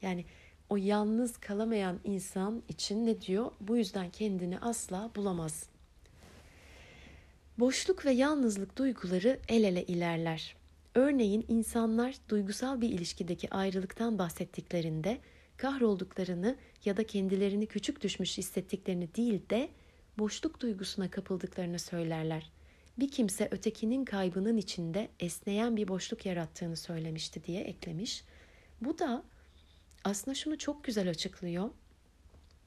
Yani 0.01 0.25
o 0.69 0.77
yalnız 0.77 1.37
kalamayan 1.37 1.99
insan 2.03 2.63
için 2.69 3.05
ne 3.05 3.21
diyor? 3.21 3.51
Bu 3.61 3.77
yüzden 3.77 4.09
kendini 4.09 4.59
asla 4.59 5.11
bulamaz. 5.15 5.69
Boşluk 7.59 8.05
ve 8.05 8.11
yalnızlık 8.11 8.77
duyguları 8.77 9.39
el 9.47 9.63
ele 9.63 9.83
ilerler. 9.83 10.55
Örneğin 10.97 11.45
insanlar 11.47 12.15
duygusal 12.29 12.81
bir 12.81 12.89
ilişkideki 12.89 13.49
ayrılıktan 13.49 14.19
bahsettiklerinde 14.19 15.17
kahrolduklarını 15.57 16.55
ya 16.85 16.97
da 16.97 17.07
kendilerini 17.07 17.67
küçük 17.67 18.01
düşmüş 18.01 18.37
hissettiklerini 18.37 19.15
değil 19.15 19.49
de 19.49 19.69
boşluk 20.19 20.59
duygusuna 20.59 21.11
kapıldıklarını 21.11 21.79
söylerler. 21.79 22.51
Bir 22.99 23.11
kimse 23.11 23.47
ötekinin 23.51 24.05
kaybının 24.05 24.57
içinde 24.57 25.09
esneyen 25.19 25.77
bir 25.77 25.87
boşluk 25.87 26.25
yarattığını 26.25 26.77
söylemişti 26.77 27.43
diye 27.43 27.61
eklemiş. 27.61 28.23
Bu 28.81 28.99
da 28.99 29.23
aslında 30.03 30.35
şunu 30.35 30.57
çok 30.57 30.83
güzel 30.83 31.09
açıklıyor. 31.09 31.69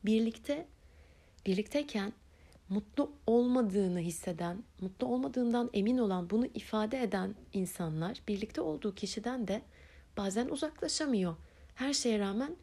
Birlikte 0.04 0.66
birlikteyken 1.46 2.12
mutlu 2.70 3.12
olmadığını 3.26 3.98
hisseden, 3.98 4.62
mutlu 4.80 5.06
olmadığından 5.06 5.70
emin 5.72 5.98
olan, 5.98 6.30
bunu 6.30 6.46
ifade 6.46 7.02
eden 7.02 7.34
insanlar 7.52 8.22
birlikte 8.28 8.60
olduğu 8.60 8.94
kişiden 8.94 9.48
de 9.48 9.62
bazen 10.16 10.48
uzaklaşamıyor. 10.48 11.36
Her 11.74 11.92
şeye 11.92 12.18
rağmen 12.18 12.56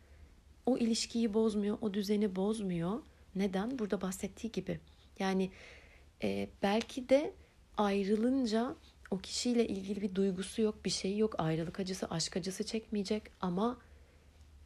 o 0.65 0.77
ilişkiyi 0.77 1.33
bozmuyor, 1.33 1.77
o 1.81 1.93
düzeni 1.93 2.35
bozmuyor. 2.35 3.01
Neden? 3.35 3.79
Burada 3.79 4.01
bahsettiği 4.01 4.51
gibi. 4.51 4.79
Yani 5.19 5.51
e, 6.23 6.49
belki 6.63 7.09
de 7.09 7.33
ayrılınca 7.77 8.75
o 9.11 9.17
kişiyle 9.17 9.67
ilgili 9.67 10.01
bir 10.01 10.15
duygusu 10.15 10.61
yok, 10.61 10.85
bir 10.85 10.89
şey 10.89 11.17
yok. 11.17 11.35
Ayrılık 11.37 11.79
acısı, 11.79 12.07
aşk 12.09 12.37
acısı 12.37 12.63
çekmeyecek 12.63 13.23
ama 13.41 13.77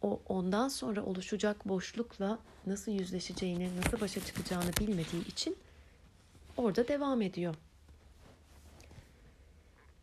o 0.01 0.21
ondan 0.29 0.67
sonra 0.67 1.05
oluşacak 1.05 1.67
boşlukla 1.67 2.39
nasıl 2.67 2.91
yüzleşeceğini, 2.91 3.69
nasıl 3.77 4.01
başa 4.01 4.25
çıkacağını 4.25 4.71
bilmediği 4.79 5.27
için 5.27 5.57
orada 6.57 6.87
devam 6.87 7.21
ediyor. 7.21 7.55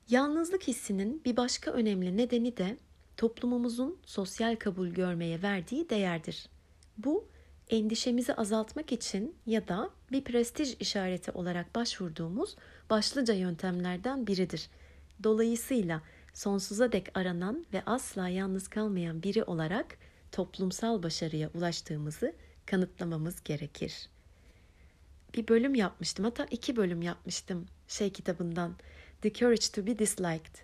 Yalnızlık 0.08 0.62
hissinin 0.68 1.22
bir 1.24 1.36
başka 1.36 1.70
önemli 1.70 2.16
nedeni 2.16 2.56
de 2.56 2.76
toplumumuzun 3.16 3.98
sosyal 4.06 4.56
kabul 4.56 4.88
görmeye 4.88 5.42
verdiği 5.42 5.90
değerdir. 5.90 6.48
Bu 6.98 7.28
endişemizi 7.70 8.34
azaltmak 8.34 8.92
için 8.92 9.34
ya 9.46 9.68
da 9.68 9.90
bir 10.12 10.24
prestij 10.24 10.76
işareti 10.80 11.30
olarak 11.30 11.74
başvurduğumuz 11.74 12.56
başlıca 12.90 13.34
yöntemlerden 13.34 14.26
biridir. 14.26 14.70
Dolayısıyla 15.22 16.02
sonsuza 16.38 16.92
dek 16.92 17.18
aranan 17.18 17.66
ve 17.72 17.82
asla 17.86 18.28
yalnız 18.28 18.68
kalmayan 18.68 19.22
biri 19.22 19.44
olarak 19.44 19.98
toplumsal 20.32 21.02
başarıya 21.02 21.50
ulaştığımızı 21.54 22.34
kanıtlamamız 22.66 23.42
gerekir. 23.44 24.08
Bir 25.34 25.48
bölüm 25.48 25.74
yapmıştım 25.74 26.24
hatta 26.24 26.44
iki 26.44 26.76
bölüm 26.76 27.02
yapmıştım 27.02 27.66
şey 27.88 28.12
kitabından 28.12 28.76
The 29.22 29.32
Courage 29.32 29.66
to 29.74 29.86
be 29.86 29.98
Disliked. 29.98 30.54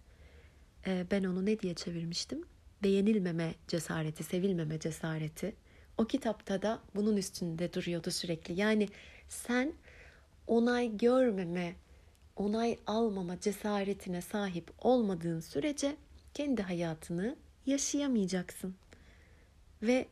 Ee, 0.86 1.06
ben 1.10 1.24
onu 1.24 1.46
ne 1.46 1.60
diye 1.60 1.74
çevirmiştim? 1.74 2.44
Beğenilmeme 2.82 3.54
cesareti, 3.68 4.24
sevilmeme 4.24 4.80
cesareti. 4.80 5.54
O 5.98 6.04
kitapta 6.04 6.62
da 6.62 6.82
bunun 6.94 7.16
üstünde 7.16 7.72
duruyordu 7.72 8.10
sürekli. 8.10 8.60
Yani 8.60 8.88
sen 9.28 9.72
onay 10.46 10.96
görmeme, 10.96 11.74
onay 12.36 12.78
almama 12.86 13.40
cesaretine 13.40 14.20
sahip 14.20 14.70
olmadığın 14.78 15.40
sürece 15.40 15.96
kendi 16.34 16.62
hayatını 16.62 17.36
yaşayamayacaksın. 17.66 18.74
Ve 19.82 20.06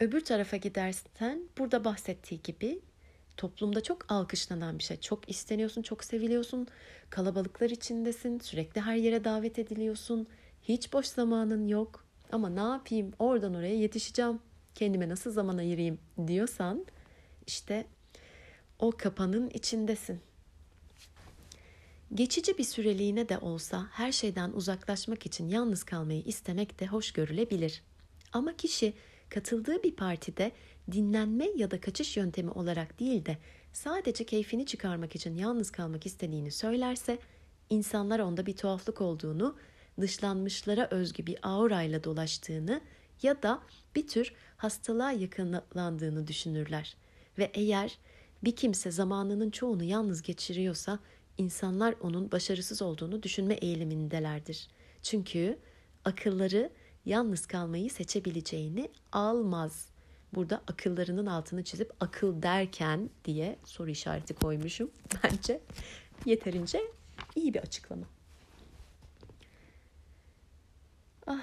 öbür 0.00 0.24
tarafa 0.24 0.56
gidersen 0.56 1.42
burada 1.58 1.84
bahsettiği 1.84 2.42
gibi 2.42 2.80
toplumda 3.36 3.82
çok 3.82 4.12
alkışlanan 4.12 4.78
bir 4.78 4.84
şey. 4.84 5.00
Çok 5.00 5.30
isteniyorsun, 5.30 5.82
çok 5.82 6.04
seviliyorsun. 6.04 6.66
Kalabalıklar 7.10 7.70
içindesin, 7.70 8.38
sürekli 8.38 8.80
her 8.80 8.96
yere 8.96 9.24
davet 9.24 9.58
ediliyorsun. 9.58 10.26
Hiç 10.62 10.92
boş 10.92 11.06
zamanın 11.06 11.68
yok. 11.68 12.04
Ama 12.32 12.48
ne 12.48 12.60
yapayım? 12.60 13.12
Oradan 13.18 13.54
oraya 13.54 13.74
yetişeceğim. 13.74 14.38
Kendime 14.74 15.08
nasıl 15.08 15.30
zaman 15.30 15.58
ayırayım 15.58 15.98
diyorsan 16.26 16.86
işte 17.46 17.86
o 18.78 18.90
kapanın 18.90 19.50
içindesin. 19.50 20.20
Geçici 22.14 22.58
bir 22.58 22.64
süreliğine 22.64 23.28
de 23.28 23.38
olsa 23.38 23.86
her 23.92 24.12
şeyden 24.12 24.50
uzaklaşmak 24.50 25.26
için 25.26 25.48
yalnız 25.48 25.84
kalmayı 25.84 26.22
istemek 26.22 26.80
de 26.80 26.86
hoş 26.86 27.12
görülebilir. 27.12 27.82
Ama 28.32 28.56
kişi 28.56 28.92
katıldığı 29.28 29.82
bir 29.82 29.96
partide 29.96 30.52
dinlenme 30.92 31.48
ya 31.56 31.70
da 31.70 31.80
kaçış 31.80 32.16
yöntemi 32.16 32.50
olarak 32.50 33.00
değil 33.00 33.26
de 33.26 33.38
sadece 33.72 34.24
keyfini 34.24 34.66
çıkarmak 34.66 35.16
için 35.16 35.34
yalnız 35.34 35.70
kalmak 35.70 36.06
istediğini 36.06 36.50
söylerse 36.50 37.18
insanlar 37.70 38.20
onda 38.20 38.46
bir 38.46 38.56
tuhaflık 38.56 39.00
olduğunu, 39.00 39.56
dışlanmışlara 40.00 40.88
özgü 40.90 41.26
bir 41.26 41.38
aurayla 41.42 42.04
dolaştığını 42.04 42.80
ya 43.22 43.42
da 43.42 43.62
bir 43.94 44.08
tür 44.08 44.34
hastalığa 44.56 45.12
yakınlandığını 45.12 46.26
düşünürler. 46.26 46.96
Ve 47.38 47.50
eğer 47.54 47.98
bir 48.44 48.56
kimse 48.56 48.90
zamanının 48.90 49.50
çoğunu 49.50 49.84
yalnız 49.84 50.22
geçiriyorsa 50.22 50.98
insanlar 51.40 51.94
onun 52.00 52.32
başarısız 52.32 52.82
olduğunu 52.82 53.22
düşünme 53.22 53.54
eğilimindelerdir. 53.54 54.68
Çünkü 55.02 55.58
akılları 56.04 56.70
yalnız 57.04 57.46
kalmayı 57.46 57.90
seçebileceğini 57.90 58.90
almaz. 59.12 59.88
Burada 60.34 60.62
akıllarının 60.66 61.26
altını 61.26 61.64
çizip 61.64 61.92
akıl 62.00 62.42
derken 62.42 63.10
diye 63.24 63.58
soru 63.64 63.90
işareti 63.90 64.34
koymuşum. 64.34 64.90
Bence 65.24 65.60
yeterince 66.24 66.80
iyi 67.36 67.54
bir 67.54 67.60
açıklama. 67.60 68.06
Ah. 71.26 71.40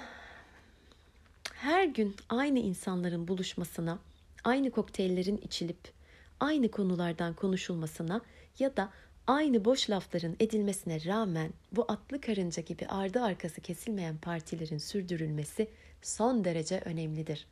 Her 1.54 1.84
gün 1.84 2.16
aynı 2.28 2.58
insanların 2.58 3.28
buluşmasına, 3.28 3.98
aynı 4.44 4.70
kokteyllerin 4.70 5.36
içilip 5.36 5.92
aynı 6.40 6.70
konulardan 6.70 7.34
konuşulmasına 7.34 8.20
ya 8.58 8.76
da 8.76 8.92
aynı 9.28 9.64
boş 9.64 9.90
lafların 9.90 10.36
edilmesine 10.40 11.04
rağmen 11.04 11.52
bu 11.72 11.84
atlı 11.88 12.20
karınca 12.20 12.62
gibi 12.62 12.86
ardı 12.86 13.22
arkası 13.22 13.60
kesilmeyen 13.60 14.16
partilerin 14.18 14.78
sürdürülmesi 14.78 15.70
son 16.02 16.44
derece 16.44 16.80
önemlidir. 16.80 17.46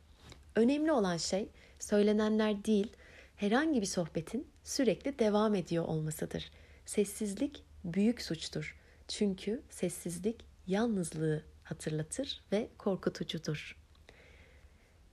Önemli 0.55 0.91
olan 0.91 1.17
şey 1.17 1.47
söylenenler 1.79 2.65
değil, 2.65 2.93
herhangi 3.35 3.81
bir 3.81 3.85
sohbetin 3.85 4.47
sürekli 4.63 5.19
devam 5.19 5.55
ediyor 5.55 5.85
olmasıdır. 5.85 6.51
Sessizlik 6.85 7.63
büyük 7.83 8.21
suçtur. 8.21 8.75
Çünkü 9.07 9.61
sessizlik 9.69 10.45
yalnızlığı 10.67 11.43
hatırlatır 11.63 12.41
ve 12.51 12.67
korkutucudur. 12.77 13.77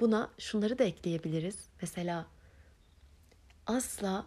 Buna 0.01 0.31
şunları 0.39 0.79
da 0.79 0.85
ekleyebiliriz. 0.85 1.57
Mesela 1.83 2.27
asla 3.67 4.27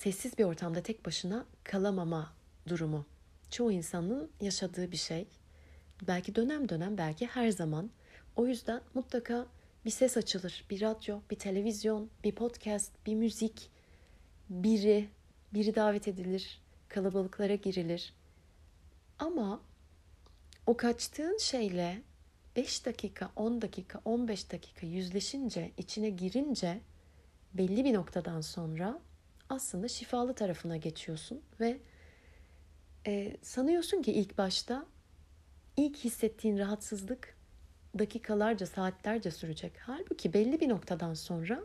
sessiz 0.00 0.38
bir 0.38 0.44
ortamda 0.44 0.82
tek 0.82 1.06
başına 1.06 1.46
kalamama 1.64 2.32
durumu. 2.68 3.06
Çoğu 3.50 3.72
insanın 3.72 4.30
yaşadığı 4.40 4.92
bir 4.92 4.96
şey. 4.96 5.26
Belki 6.06 6.34
dönem 6.34 6.68
dönem, 6.68 6.98
belki 6.98 7.26
her 7.26 7.50
zaman. 7.50 7.90
O 8.36 8.46
yüzden 8.46 8.80
mutlaka 8.94 9.46
bir 9.84 9.90
ses 9.90 10.16
açılır. 10.16 10.64
Bir 10.70 10.80
radyo, 10.80 11.20
bir 11.30 11.36
televizyon, 11.36 12.10
bir 12.24 12.34
podcast, 12.34 12.92
bir 13.06 13.14
müzik, 13.14 13.70
biri, 14.48 15.08
biri 15.54 15.74
davet 15.74 16.08
edilir, 16.08 16.62
kalabalıklara 16.88 17.54
girilir. 17.54 18.14
Ama 19.18 19.60
o 20.66 20.76
kaçtığın 20.76 21.38
şeyle 21.38 22.02
5 22.56 22.86
dakika, 22.86 23.32
10 23.36 23.62
dakika, 23.62 24.00
15 24.04 24.52
dakika 24.52 24.86
yüzleşince, 24.86 25.72
içine 25.76 26.10
girince 26.10 26.80
belli 27.54 27.84
bir 27.84 27.94
noktadan 27.94 28.40
sonra 28.40 29.00
aslında 29.50 29.88
şifalı 29.88 30.34
tarafına 30.34 30.76
geçiyorsun 30.76 31.40
ve 31.60 31.78
e, 33.06 33.36
sanıyorsun 33.42 34.02
ki 34.02 34.12
ilk 34.12 34.38
başta 34.38 34.86
ilk 35.76 35.96
hissettiğin 35.96 36.58
rahatsızlık 36.58 37.36
dakikalarca, 37.98 38.66
saatlerce 38.66 39.30
sürecek. 39.30 39.72
Halbuki 39.78 40.32
belli 40.32 40.60
bir 40.60 40.68
noktadan 40.68 41.14
sonra 41.14 41.60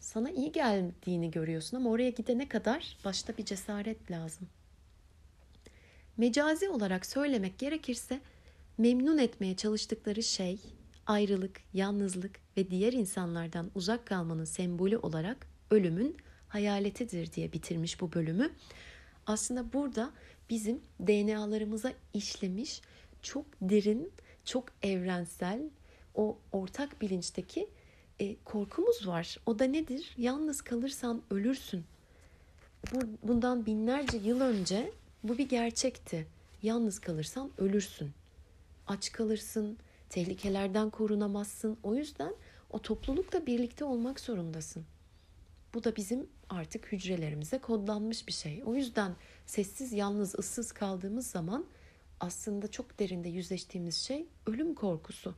sana 0.00 0.30
iyi 0.30 0.52
geldiğini 0.52 1.30
görüyorsun 1.30 1.76
ama 1.76 1.90
oraya 1.90 2.10
gidene 2.10 2.48
kadar 2.48 2.96
başta 3.04 3.36
bir 3.36 3.44
cesaret 3.44 4.10
lazım. 4.10 4.48
Mecazi 6.16 6.68
olarak 6.68 7.06
söylemek 7.06 7.58
gerekirse 7.58 8.20
memnun 8.78 9.18
etmeye 9.18 9.56
çalıştıkları 9.56 10.22
şey 10.22 10.58
ayrılık, 11.06 11.60
yalnızlık 11.72 12.40
ve 12.56 12.70
diğer 12.70 12.92
insanlardan 12.92 13.70
uzak 13.74 14.06
kalmanın 14.06 14.44
sembolü 14.44 14.96
olarak 14.96 15.46
ölümün 15.70 16.16
hayaletidir 16.54 17.32
diye 17.32 17.52
bitirmiş 17.52 18.00
bu 18.00 18.12
bölümü. 18.12 18.50
Aslında 19.26 19.72
burada 19.72 20.10
bizim 20.50 20.80
DNA'larımıza 21.00 21.92
işlemiş 22.12 22.80
çok 23.22 23.46
derin, 23.62 24.12
çok 24.44 24.64
evrensel 24.82 25.60
o 26.14 26.38
ortak 26.52 27.00
bilinçteki 27.00 27.68
e, 28.20 28.36
korkumuz 28.44 29.06
var. 29.06 29.36
O 29.46 29.58
da 29.58 29.64
nedir? 29.64 30.14
Yalnız 30.16 30.62
kalırsan 30.62 31.22
ölürsün. 31.30 31.84
Bu, 32.92 32.98
bundan 33.22 33.66
binlerce 33.66 34.18
yıl 34.18 34.40
önce 34.40 34.92
bu 35.24 35.38
bir 35.38 35.48
gerçekti. 35.48 36.26
Yalnız 36.62 36.98
kalırsan 36.98 37.50
ölürsün. 37.58 38.12
Aç 38.86 39.12
kalırsın, 39.12 39.78
tehlikelerden 40.10 40.90
korunamazsın. 40.90 41.76
O 41.82 41.94
yüzden 41.94 42.34
o 42.70 42.78
toplulukla 42.78 43.46
birlikte 43.46 43.84
olmak 43.84 44.20
zorundasın. 44.20 44.84
Bu 45.74 45.84
da 45.84 45.96
bizim 45.96 46.26
artık 46.48 46.92
hücrelerimize 46.92 47.58
kodlanmış 47.58 48.28
bir 48.28 48.32
şey. 48.32 48.62
O 48.66 48.74
yüzden 48.74 49.16
sessiz, 49.46 49.92
yalnız, 49.92 50.34
ıssız 50.38 50.72
kaldığımız 50.72 51.26
zaman 51.26 51.66
aslında 52.20 52.70
çok 52.70 52.98
derinde 52.98 53.28
yüzleştiğimiz 53.28 53.96
şey 53.96 54.26
ölüm 54.46 54.74
korkusu. 54.74 55.34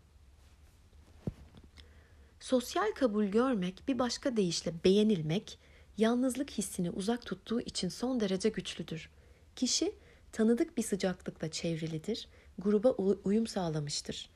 Sosyal 2.40 2.92
kabul 2.92 3.25
görmek, 3.25 3.83
bir 3.88 3.99
başka 3.99 4.37
deyişle 4.37 4.73
beğenilmek, 4.85 5.59
yalnızlık 5.99 6.51
hissini 6.51 6.90
uzak 6.90 7.27
tuttuğu 7.27 7.61
için 7.61 7.88
son 7.88 8.21
derece 8.21 8.49
güçlüdür. 8.49 9.11
Kişi 9.57 9.92
tanıdık 10.33 10.77
bir 10.77 10.83
sıcaklıkla 10.83 11.51
çevrilidir, 11.51 12.29
gruba 12.59 12.90
uyum 13.25 13.47
sağlamıştır. 13.47 14.31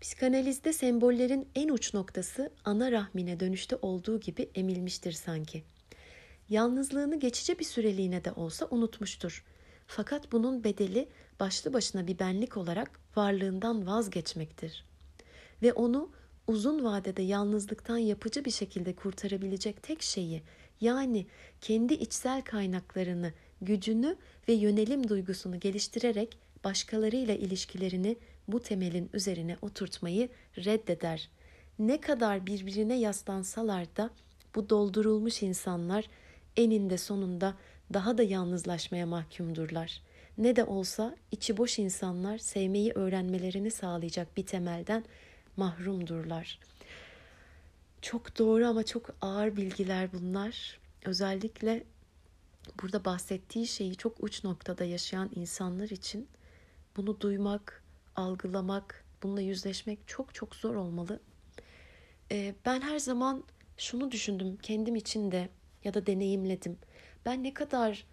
Psikanalizde 0.00 0.72
sembollerin 0.72 1.48
en 1.54 1.68
uç 1.68 1.94
noktası 1.94 2.50
ana 2.64 2.92
rahmine 2.92 3.40
dönüşte 3.40 3.76
olduğu 3.82 4.20
gibi 4.20 4.50
emilmiştir 4.54 5.12
sanki. 5.12 5.64
Yalnızlığını 6.54 7.20
geçici 7.20 7.58
bir 7.58 7.64
süreliğine 7.64 8.24
de 8.24 8.32
olsa 8.32 8.68
unutmuştur. 8.70 9.44
Fakat 9.86 10.32
bunun 10.32 10.64
bedeli 10.64 11.08
başlı 11.40 11.72
başına 11.72 12.06
bir 12.06 12.18
benlik 12.18 12.56
olarak 12.56 13.00
varlığından 13.16 13.86
vazgeçmektir. 13.86 14.84
Ve 15.62 15.72
onu 15.72 16.10
uzun 16.46 16.84
vadede 16.84 17.22
yalnızlıktan 17.22 17.96
yapıcı 17.96 18.44
bir 18.44 18.50
şekilde 18.50 18.96
kurtarabilecek 18.96 19.82
tek 19.82 20.02
şeyi 20.02 20.42
yani 20.80 21.26
kendi 21.60 21.94
içsel 21.94 22.42
kaynaklarını, 22.42 23.32
gücünü 23.60 24.16
ve 24.48 24.52
yönelim 24.52 25.08
duygusunu 25.08 25.60
geliştirerek 25.60 26.38
başkalarıyla 26.64 27.34
ilişkilerini 27.34 28.16
bu 28.48 28.60
temelin 28.60 29.10
üzerine 29.12 29.56
oturtmayı 29.62 30.28
reddeder. 30.56 31.30
Ne 31.78 32.00
kadar 32.00 32.46
birbirine 32.46 32.98
yaslansalar 32.98 33.96
da 33.96 34.10
bu 34.54 34.70
doldurulmuş 34.70 35.42
insanlar 35.42 36.08
eninde 36.56 36.98
sonunda 36.98 37.54
daha 37.92 38.18
da 38.18 38.22
yalnızlaşmaya 38.22 39.06
mahkumdurlar. 39.06 40.02
Ne 40.38 40.56
de 40.56 40.64
olsa 40.64 41.16
içi 41.30 41.56
boş 41.56 41.78
insanlar 41.78 42.38
sevmeyi 42.38 42.92
öğrenmelerini 42.92 43.70
sağlayacak 43.70 44.36
bir 44.36 44.46
temelden 44.46 45.04
mahrumdurlar. 45.56 46.58
Çok 48.02 48.38
doğru 48.38 48.66
ama 48.66 48.82
çok 48.84 49.10
ağır 49.20 49.56
bilgiler 49.56 50.12
bunlar. 50.12 50.78
Özellikle 51.04 51.84
burada 52.82 53.04
bahsettiği 53.04 53.66
şeyi 53.66 53.96
çok 53.96 54.24
uç 54.24 54.44
noktada 54.44 54.84
yaşayan 54.84 55.30
insanlar 55.34 55.88
için 55.88 56.28
bunu 56.96 57.20
duymak, 57.20 57.82
algılamak, 58.16 59.04
bununla 59.22 59.40
yüzleşmek 59.40 59.98
çok 60.06 60.34
çok 60.34 60.56
zor 60.56 60.74
olmalı. 60.74 61.20
Ee, 62.32 62.54
ben 62.66 62.80
her 62.80 62.98
zaman 62.98 63.44
şunu 63.76 64.10
düşündüm 64.10 64.58
kendim 64.62 64.96
için 64.96 65.32
de 65.32 65.48
ya 65.84 65.94
da 65.94 66.06
deneyimledim. 66.06 66.78
Ben 67.26 67.42
ne 67.44 67.54
kadar 67.54 68.06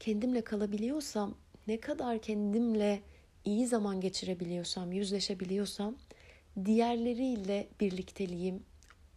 kendimle 0.00 0.44
kalabiliyorsam, 0.44 1.34
ne 1.66 1.80
kadar 1.80 2.22
kendimle 2.22 3.02
iyi 3.44 3.66
zaman 3.66 4.00
geçirebiliyorsam, 4.00 4.92
yüzleşebiliyorsam 4.92 5.96
diğerleriyle 6.64 7.68
birlikteliğim 7.80 8.62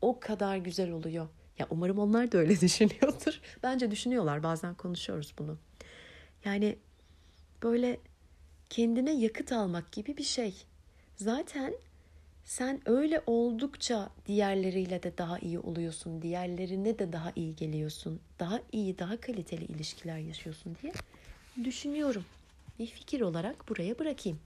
o 0.01 0.19
kadar 0.19 0.57
güzel 0.57 0.91
oluyor. 0.91 1.27
Ya 1.59 1.67
umarım 1.69 1.99
onlar 1.99 2.31
da 2.31 2.37
öyle 2.37 2.59
düşünüyordur. 2.61 3.41
Bence 3.63 3.91
düşünüyorlar. 3.91 4.43
Bazen 4.43 4.75
konuşuyoruz 4.75 5.33
bunu. 5.39 5.57
Yani 6.45 6.77
böyle 7.63 7.99
kendine 8.69 9.11
yakıt 9.13 9.51
almak 9.51 9.91
gibi 9.91 10.17
bir 10.17 10.23
şey. 10.23 10.55
Zaten 11.15 11.73
sen 12.47 12.81
öyle 12.85 13.21
oldukça 13.25 14.09
diğerleriyle 14.25 15.03
de 15.03 15.17
daha 15.17 15.39
iyi 15.39 15.59
oluyorsun. 15.59 16.21
Diğerlerine 16.21 16.99
de 16.99 17.13
daha 17.13 17.31
iyi 17.35 17.55
geliyorsun. 17.55 18.19
Daha 18.39 18.61
iyi, 18.71 18.99
daha 18.99 19.21
kaliteli 19.21 19.65
ilişkiler 19.65 20.17
yaşıyorsun 20.17 20.77
diye 20.81 20.93
düşünüyorum. 21.63 22.25
Bir 22.79 22.87
fikir 22.87 23.21
olarak 23.21 23.69
buraya 23.69 23.99
bırakayım. 23.99 24.39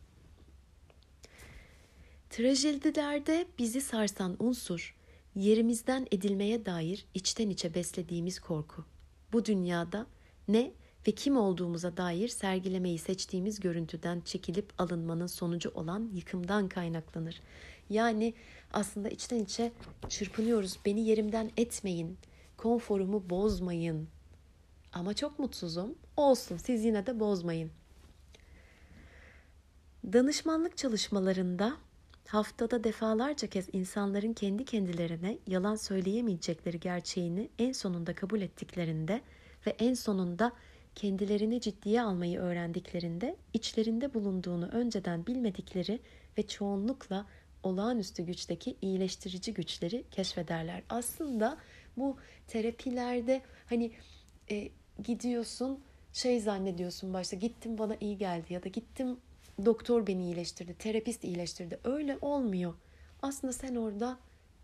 Trajedilerde 2.29 3.45
bizi 3.59 3.81
sarsan 3.81 4.35
unsur, 4.39 4.95
yerimizden 5.35 6.07
edilmeye 6.11 6.65
dair 6.65 7.05
içten 7.13 7.49
içe 7.49 7.73
beslediğimiz 7.73 8.39
korku. 8.39 8.85
Bu 9.33 9.45
dünyada 9.45 10.05
ne 10.47 10.71
ve 11.07 11.11
kim 11.11 11.37
olduğumuza 11.37 11.97
dair 11.97 12.27
sergilemeyi 12.27 12.99
seçtiğimiz 12.99 13.59
görüntüden 13.59 14.21
çekilip 14.21 14.73
alınmanın 14.77 15.27
sonucu 15.27 15.69
olan 15.69 16.09
yıkımdan 16.13 16.69
kaynaklanır. 16.69 17.41
Yani 17.89 18.33
aslında 18.73 19.09
içten 19.09 19.39
içe 19.39 19.71
çırpınıyoruz. 20.09 20.79
Beni 20.85 21.07
yerimden 21.07 21.51
etmeyin, 21.57 22.17
konforumu 22.57 23.29
bozmayın. 23.29 24.07
Ama 24.93 25.13
çok 25.13 25.39
mutsuzum. 25.39 25.95
Olsun, 26.17 26.57
siz 26.57 26.85
yine 26.85 27.05
de 27.05 27.19
bozmayın. 27.19 27.71
Danışmanlık 30.13 30.77
çalışmalarında 30.77 31.77
haftada 32.27 32.83
defalarca 32.83 33.47
kez 33.47 33.69
insanların 33.73 34.33
kendi 34.33 34.65
kendilerine 34.65 35.37
yalan 35.47 35.75
söyleyemeyecekleri 35.75 36.79
gerçeğini 36.79 37.49
en 37.59 37.71
sonunda 37.71 38.15
kabul 38.15 38.41
ettiklerinde 38.41 39.21
ve 39.67 39.75
en 39.79 39.93
sonunda 39.93 40.51
kendilerini 40.95 41.61
ciddiye 41.61 42.01
almayı 42.01 42.39
öğrendiklerinde 42.39 43.35
içlerinde 43.53 44.13
bulunduğunu 44.13 44.67
önceden 44.67 45.27
bilmedikleri 45.27 45.99
ve 46.37 46.47
çoğunlukla 46.47 47.25
olağanüstü 47.63 48.23
güçteki 48.23 48.77
iyileştirici 48.81 49.53
güçleri 49.53 50.03
keşfederler. 50.11 50.83
Aslında 50.89 51.57
bu 51.97 52.17
terapilerde 52.47 53.41
hani 53.65 53.91
e, 54.51 54.69
gidiyorsun 55.03 55.79
şey 56.13 56.39
zannediyorsun 56.39 57.13
başta 57.13 57.35
gittim 57.35 57.77
bana 57.77 57.97
iyi 57.99 58.17
geldi 58.17 58.53
ya 58.53 58.63
da 58.63 58.69
gittim 58.69 59.17
doktor 59.65 60.07
beni 60.07 60.23
iyileştirdi, 60.23 60.73
terapist 60.73 61.23
iyileştirdi. 61.23 61.79
Öyle 61.83 62.17
olmuyor. 62.21 62.73
Aslında 63.21 63.53
sen 63.53 63.75
orada 63.75 64.19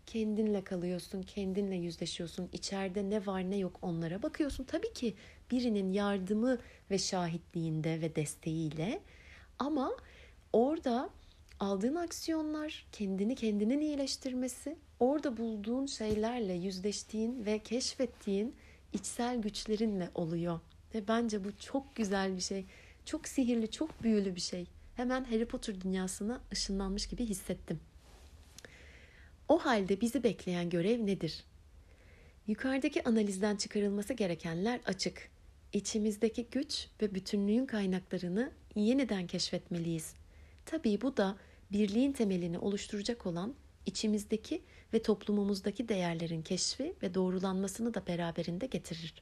kendinle 0.06 0.64
kalıyorsun, 0.64 1.22
kendinle 1.22 1.76
yüzleşiyorsun. 1.76 2.48
İçeride 2.52 3.10
ne 3.10 3.26
var 3.26 3.50
ne 3.50 3.56
yok 3.56 3.78
onlara 3.82 4.22
bakıyorsun. 4.22 4.64
Tabii 4.64 4.92
ki 4.92 5.14
birinin 5.50 5.92
yardımı 5.92 6.58
ve 6.90 6.98
şahitliğinde 6.98 8.00
ve 8.00 8.16
desteğiyle 8.16 9.00
ama 9.58 9.96
orada 10.52 11.10
aldığın 11.60 11.94
aksiyonlar, 11.94 12.86
kendini 12.92 13.34
kendinin 13.34 13.80
iyileştirmesi, 13.80 14.76
orada 15.00 15.36
bulduğun 15.36 15.86
şeylerle 15.86 16.52
yüzleştiğin 16.52 17.46
ve 17.46 17.58
keşfettiğin 17.58 18.54
içsel 18.92 19.42
güçlerinle 19.42 20.10
oluyor. 20.14 20.60
Ve 20.94 21.08
bence 21.08 21.44
bu 21.44 21.56
çok 21.58 21.96
güzel 21.96 22.36
bir 22.36 22.40
şey. 22.40 22.64
Çok 23.04 23.28
sihirli, 23.28 23.70
çok 23.70 24.02
büyülü 24.02 24.34
bir 24.34 24.40
şey. 24.40 24.66
Hemen 24.96 25.24
Harry 25.24 25.46
Potter 25.46 25.80
dünyasına 25.80 26.40
ışınlanmış 26.52 27.06
gibi 27.06 27.26
hissettim. 27.26 27.80
O 29.48 29.58
halde 29.58 30.00
bizi 30.00 30.22
bekleyen 30.22 30.70
görev 30.70 31.06
nedir? 31.06 31.44
Yukarıdaki 32.46 33.04
analizden 33.04 33.56
çıkarılması 33.56 34.14
gerekenler 34.14 34.80
açık. 34.86 35.30
İçimizdeki 35.72 36.46
güç 36.50 36.88
ve 37.02 37.14
bütünlüğün 37.14 37.66
kaynaklarını 37.66 38.52
yeniden 38.74 39.26
keşfetmeliyiz. 39.26 40.14
Tabii 40.66 41.00
bu 41.00 41.16
da 41.16 41.36
birliğin 41.72 42.12
temelini 42.12 42.58
oluşturacak 42.58 43.26
olan 43.26 43.54
içimizdeki 43.86 44.62
ve 44.92 45.02
toplumumuzdaki 45.02 45.88
değerlerin 45.88 46.42
keşfi 46.42 46.94
ve 47.02 47.14
doğrulanmasını 47.14 47.94
da 47.94 48.06
beraberinde 48.06 48.66
getirir. 48.66 49.14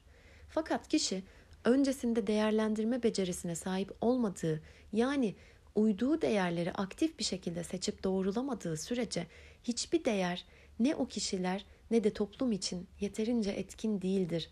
Fakat 0.49 0.87
kişi 0.87 1.23
öncesinde 1.65 2.27
değerlendirme 2.27 3.03
becerisine 3.03 3.55
sahip 3.55 3.91
olmadığı 4.01 4.61
yani 4.93 5.35
uyduğu 5.75 6.21
değerleri 6.21 6.71
aktif 6.71 7.19
bir 7.19 7.23
şekilde 7.23 7.63
seçip 7.63 8.03
doğrulamadığı 8.03 8.77
sürece 8.77 9.27
hiçbir 9.63 10.05
değer 10.05 10.45
ne 10.79 10.95
o 10.95 11.05
kişiler 11.05 11.65
ne 11.91 12.03
de 12.03 12.09
toplum 12.13 12.51
için 12.51 12.87
yeterince 12.99 13.51
etkin 13.51 14.01
değildir. 14.01 14.49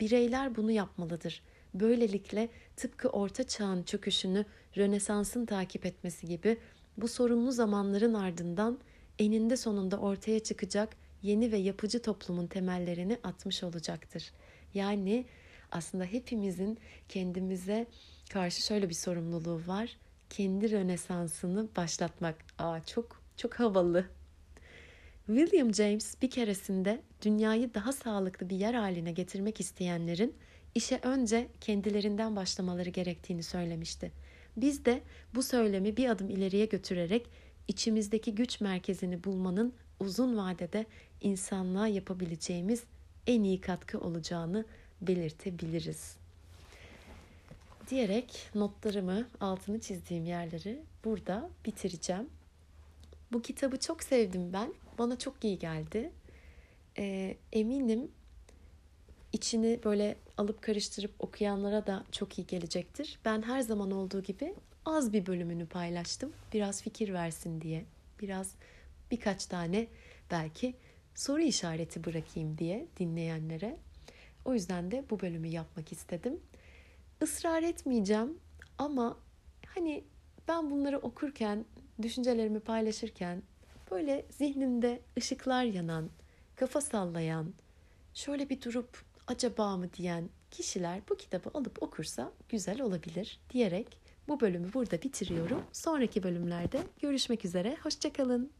Bireyler 0.00 0.56
bunu 0.56 0.70
yapmalıdır. 0.70 1.42
Böylelikle 1.74 2.48
tıpkı 2.76 3.08
orta 3.08 3.46
çağın 3.46 3.82
çöküşünü 3.82 4.44
Rönesans'ın 4.76 5.46
takip 5.46 5.86
etmesi 5.86 6.26
gibi 6.26 6.58
bu 6.96 7.08
sorunlu 7.08 7.52
zamanların 7.52 8.14
ardından 8.14 8.78
eninde 9.18 9.56
sonunda 9.56 9.96
ortaya 9.96 10.40
çıkacak 10.40 10.96
yeni 11.22 11.52
ve 11.52 11.56
yapıcı 11.56 12.02
toplumun 12.02 12.46
temellerini 12.46 13.18
atmış 13.22 13.62
olacaktır. 13.62 14.32
Yani 14.74 15.26
aslında 15.70 16.04
hepimizin 16.04 16.78
kendimize 17.08 17.86
karşı 18.30 18.62
şöyle 18.62 18.88
bir 18.88 18.94
sorumluluğu 18.94 19.62
var. 19.66 19.96
Kendi 20.30 20.70
rönesansını 20.70 21.68
başlatmak. 21.76 22.44
Aa 22.58 22.80
çok 22.86 23.22
çok 23.36 23.54
havalı. 23.54 24.06
William 25.26 25.74
James 25.74 26.22
bir 26.22 26.30
keresinde 26.30 27.00
dünyayı 27.22 27.74
daha 27.74 27.92
sağlıklı 27.92 28.50
bir 28.50 28.56
yer 28.56 28.74
haline 28.74 29.12
getirmek 29.12 29.60
isteyenlerin 29.60 30.34
işe 30.74 30.98
önce 31.02 31.48
kendilerinden 31.60 32.36
başlamaları 32.36 32.90
gerektiğini 32.90 33.42
söylemişti. 33.42 34.12
Biz 34.56 34.84
de 34.84 35.02
bu 35.34 35.42
söylemi 35.42 35.96
bir 35.96 36.08
adım 36.08 36.30
ileriye 36.30 36.66
götürerek 36.66 37.26
içimizdeki 37.68 38.34
güç 38.34 38.60
merkezini 38.60 39.24
bulmanın 39.24 39.72
uzun 40.00 40.36
vadede 40.36 40.86
insanlığa 41.20 41.86
yapabileceğimiz 41.86 42.82
en 43.26 43.42
iyi 43.42 43.60
katkı 43.60 44.00
olacağını 44.00 44.64
belirtebiliriz. 45.00 46.16
Diyerek 47.90 48.50
notlarımı, 48.54 49.28
altını 49.40 49.80
çizdiğim 49.80 50.24
yerleri 50.26 50.82
burada 51.04 51.50
bitireceğim. 51.66 52.28
Bu 53.32 53.42
kitabı 53.42 53.78
çok 53.78 54.02
sevdim 54.02 54.52
ben. 54.52 54.74
Bana 54.98 55.18
çok 55.18 55.44
iyi 55.44 55.58
geldi. 55.58 56.12
Ee, 56.98 57.36
eminim 57.52 58.10
içini 59.32 59.80
böyle 59.84 60.16
alıp 60.36 60.62
karıştırıp 60.62 61.14
okuyanlara 61.18 61.86
da 61.86 62.04
çok 62.12 62.38
iyi 62.38 62.46
gelecektir. 62.46 63.18
Ben 63.24 63.42
her 63.42 63.60
zaman 63.60 63.90
olduğu 63.90 64.22
gibi 64.22 64.54
az 64.84 65.12
bir 65.12 65.26
bölümünü 65.26 65.66
paylaştım. 65.66 66.32
Biraz 66.52 66.82
fikir 66.82 67.12
versin 67.12 67.60
diye. 67.60 67.84
Biraz 68.20 68.54
birkaç 69.10 69.46
tane 69.46 69.86
belki 70.30 70.74
soru 71.14 71.42
işareti 71.42 72.04
bırakayım 72.04 72.58
diye 72.58 72.86
dinleyenlere. 72.98 73.76
O 74.44 74.54
yüzden 74.54 74.90
de 74.90 75.04
bu 75.10 75.20
bölümü 75.20 75.48
yapmak 75.48 75.92
istedim. 75.92 76.40
Israr 77.22 77.62
etmeyeceğim 77.62 78.38
ama 78.78 79.18
hani 79.66 80.04
ben 80.48 80.70
bunları 80.70 80.98
okurken, 80.98 81.64
düşüncelerimi 82.02 82.60
paylaşırken 82.60 83.42
böyle 83.94 84.26
zihninde 84.30 85.00
ışıklar 85.18 85.64
yanan, 85.64 86.10
kafa 86.56 86.80
sallayan, 86.80 87.54
şöyle 88.14 88.48
bir 88.48 88.62
durup 88.62 89.02
acaba 89.26 89.76
mı 89.76 89.92
diyen 89.92 90.28
kişiler 90.50 91.00
bu 91.08 91.16
kitabı 91.16 91.50
alıp 91.54 91.82
okursa 91.82 92.32
güzel 92.48 92.80
olabilir 92.80 93.40
diyerek 93.50 93.98
bu 94.28 94.40
bölümü 94.40 94.72
burada 94.74 95.02
bitiriyorum. 95.02 95.62
Sonraki 95.72 96.22
bölümlerde 96.22 96.78
görüşmek 97.00 97.44
üzere. 97.44 97.76
Hoşçakalın. 97.82 98.50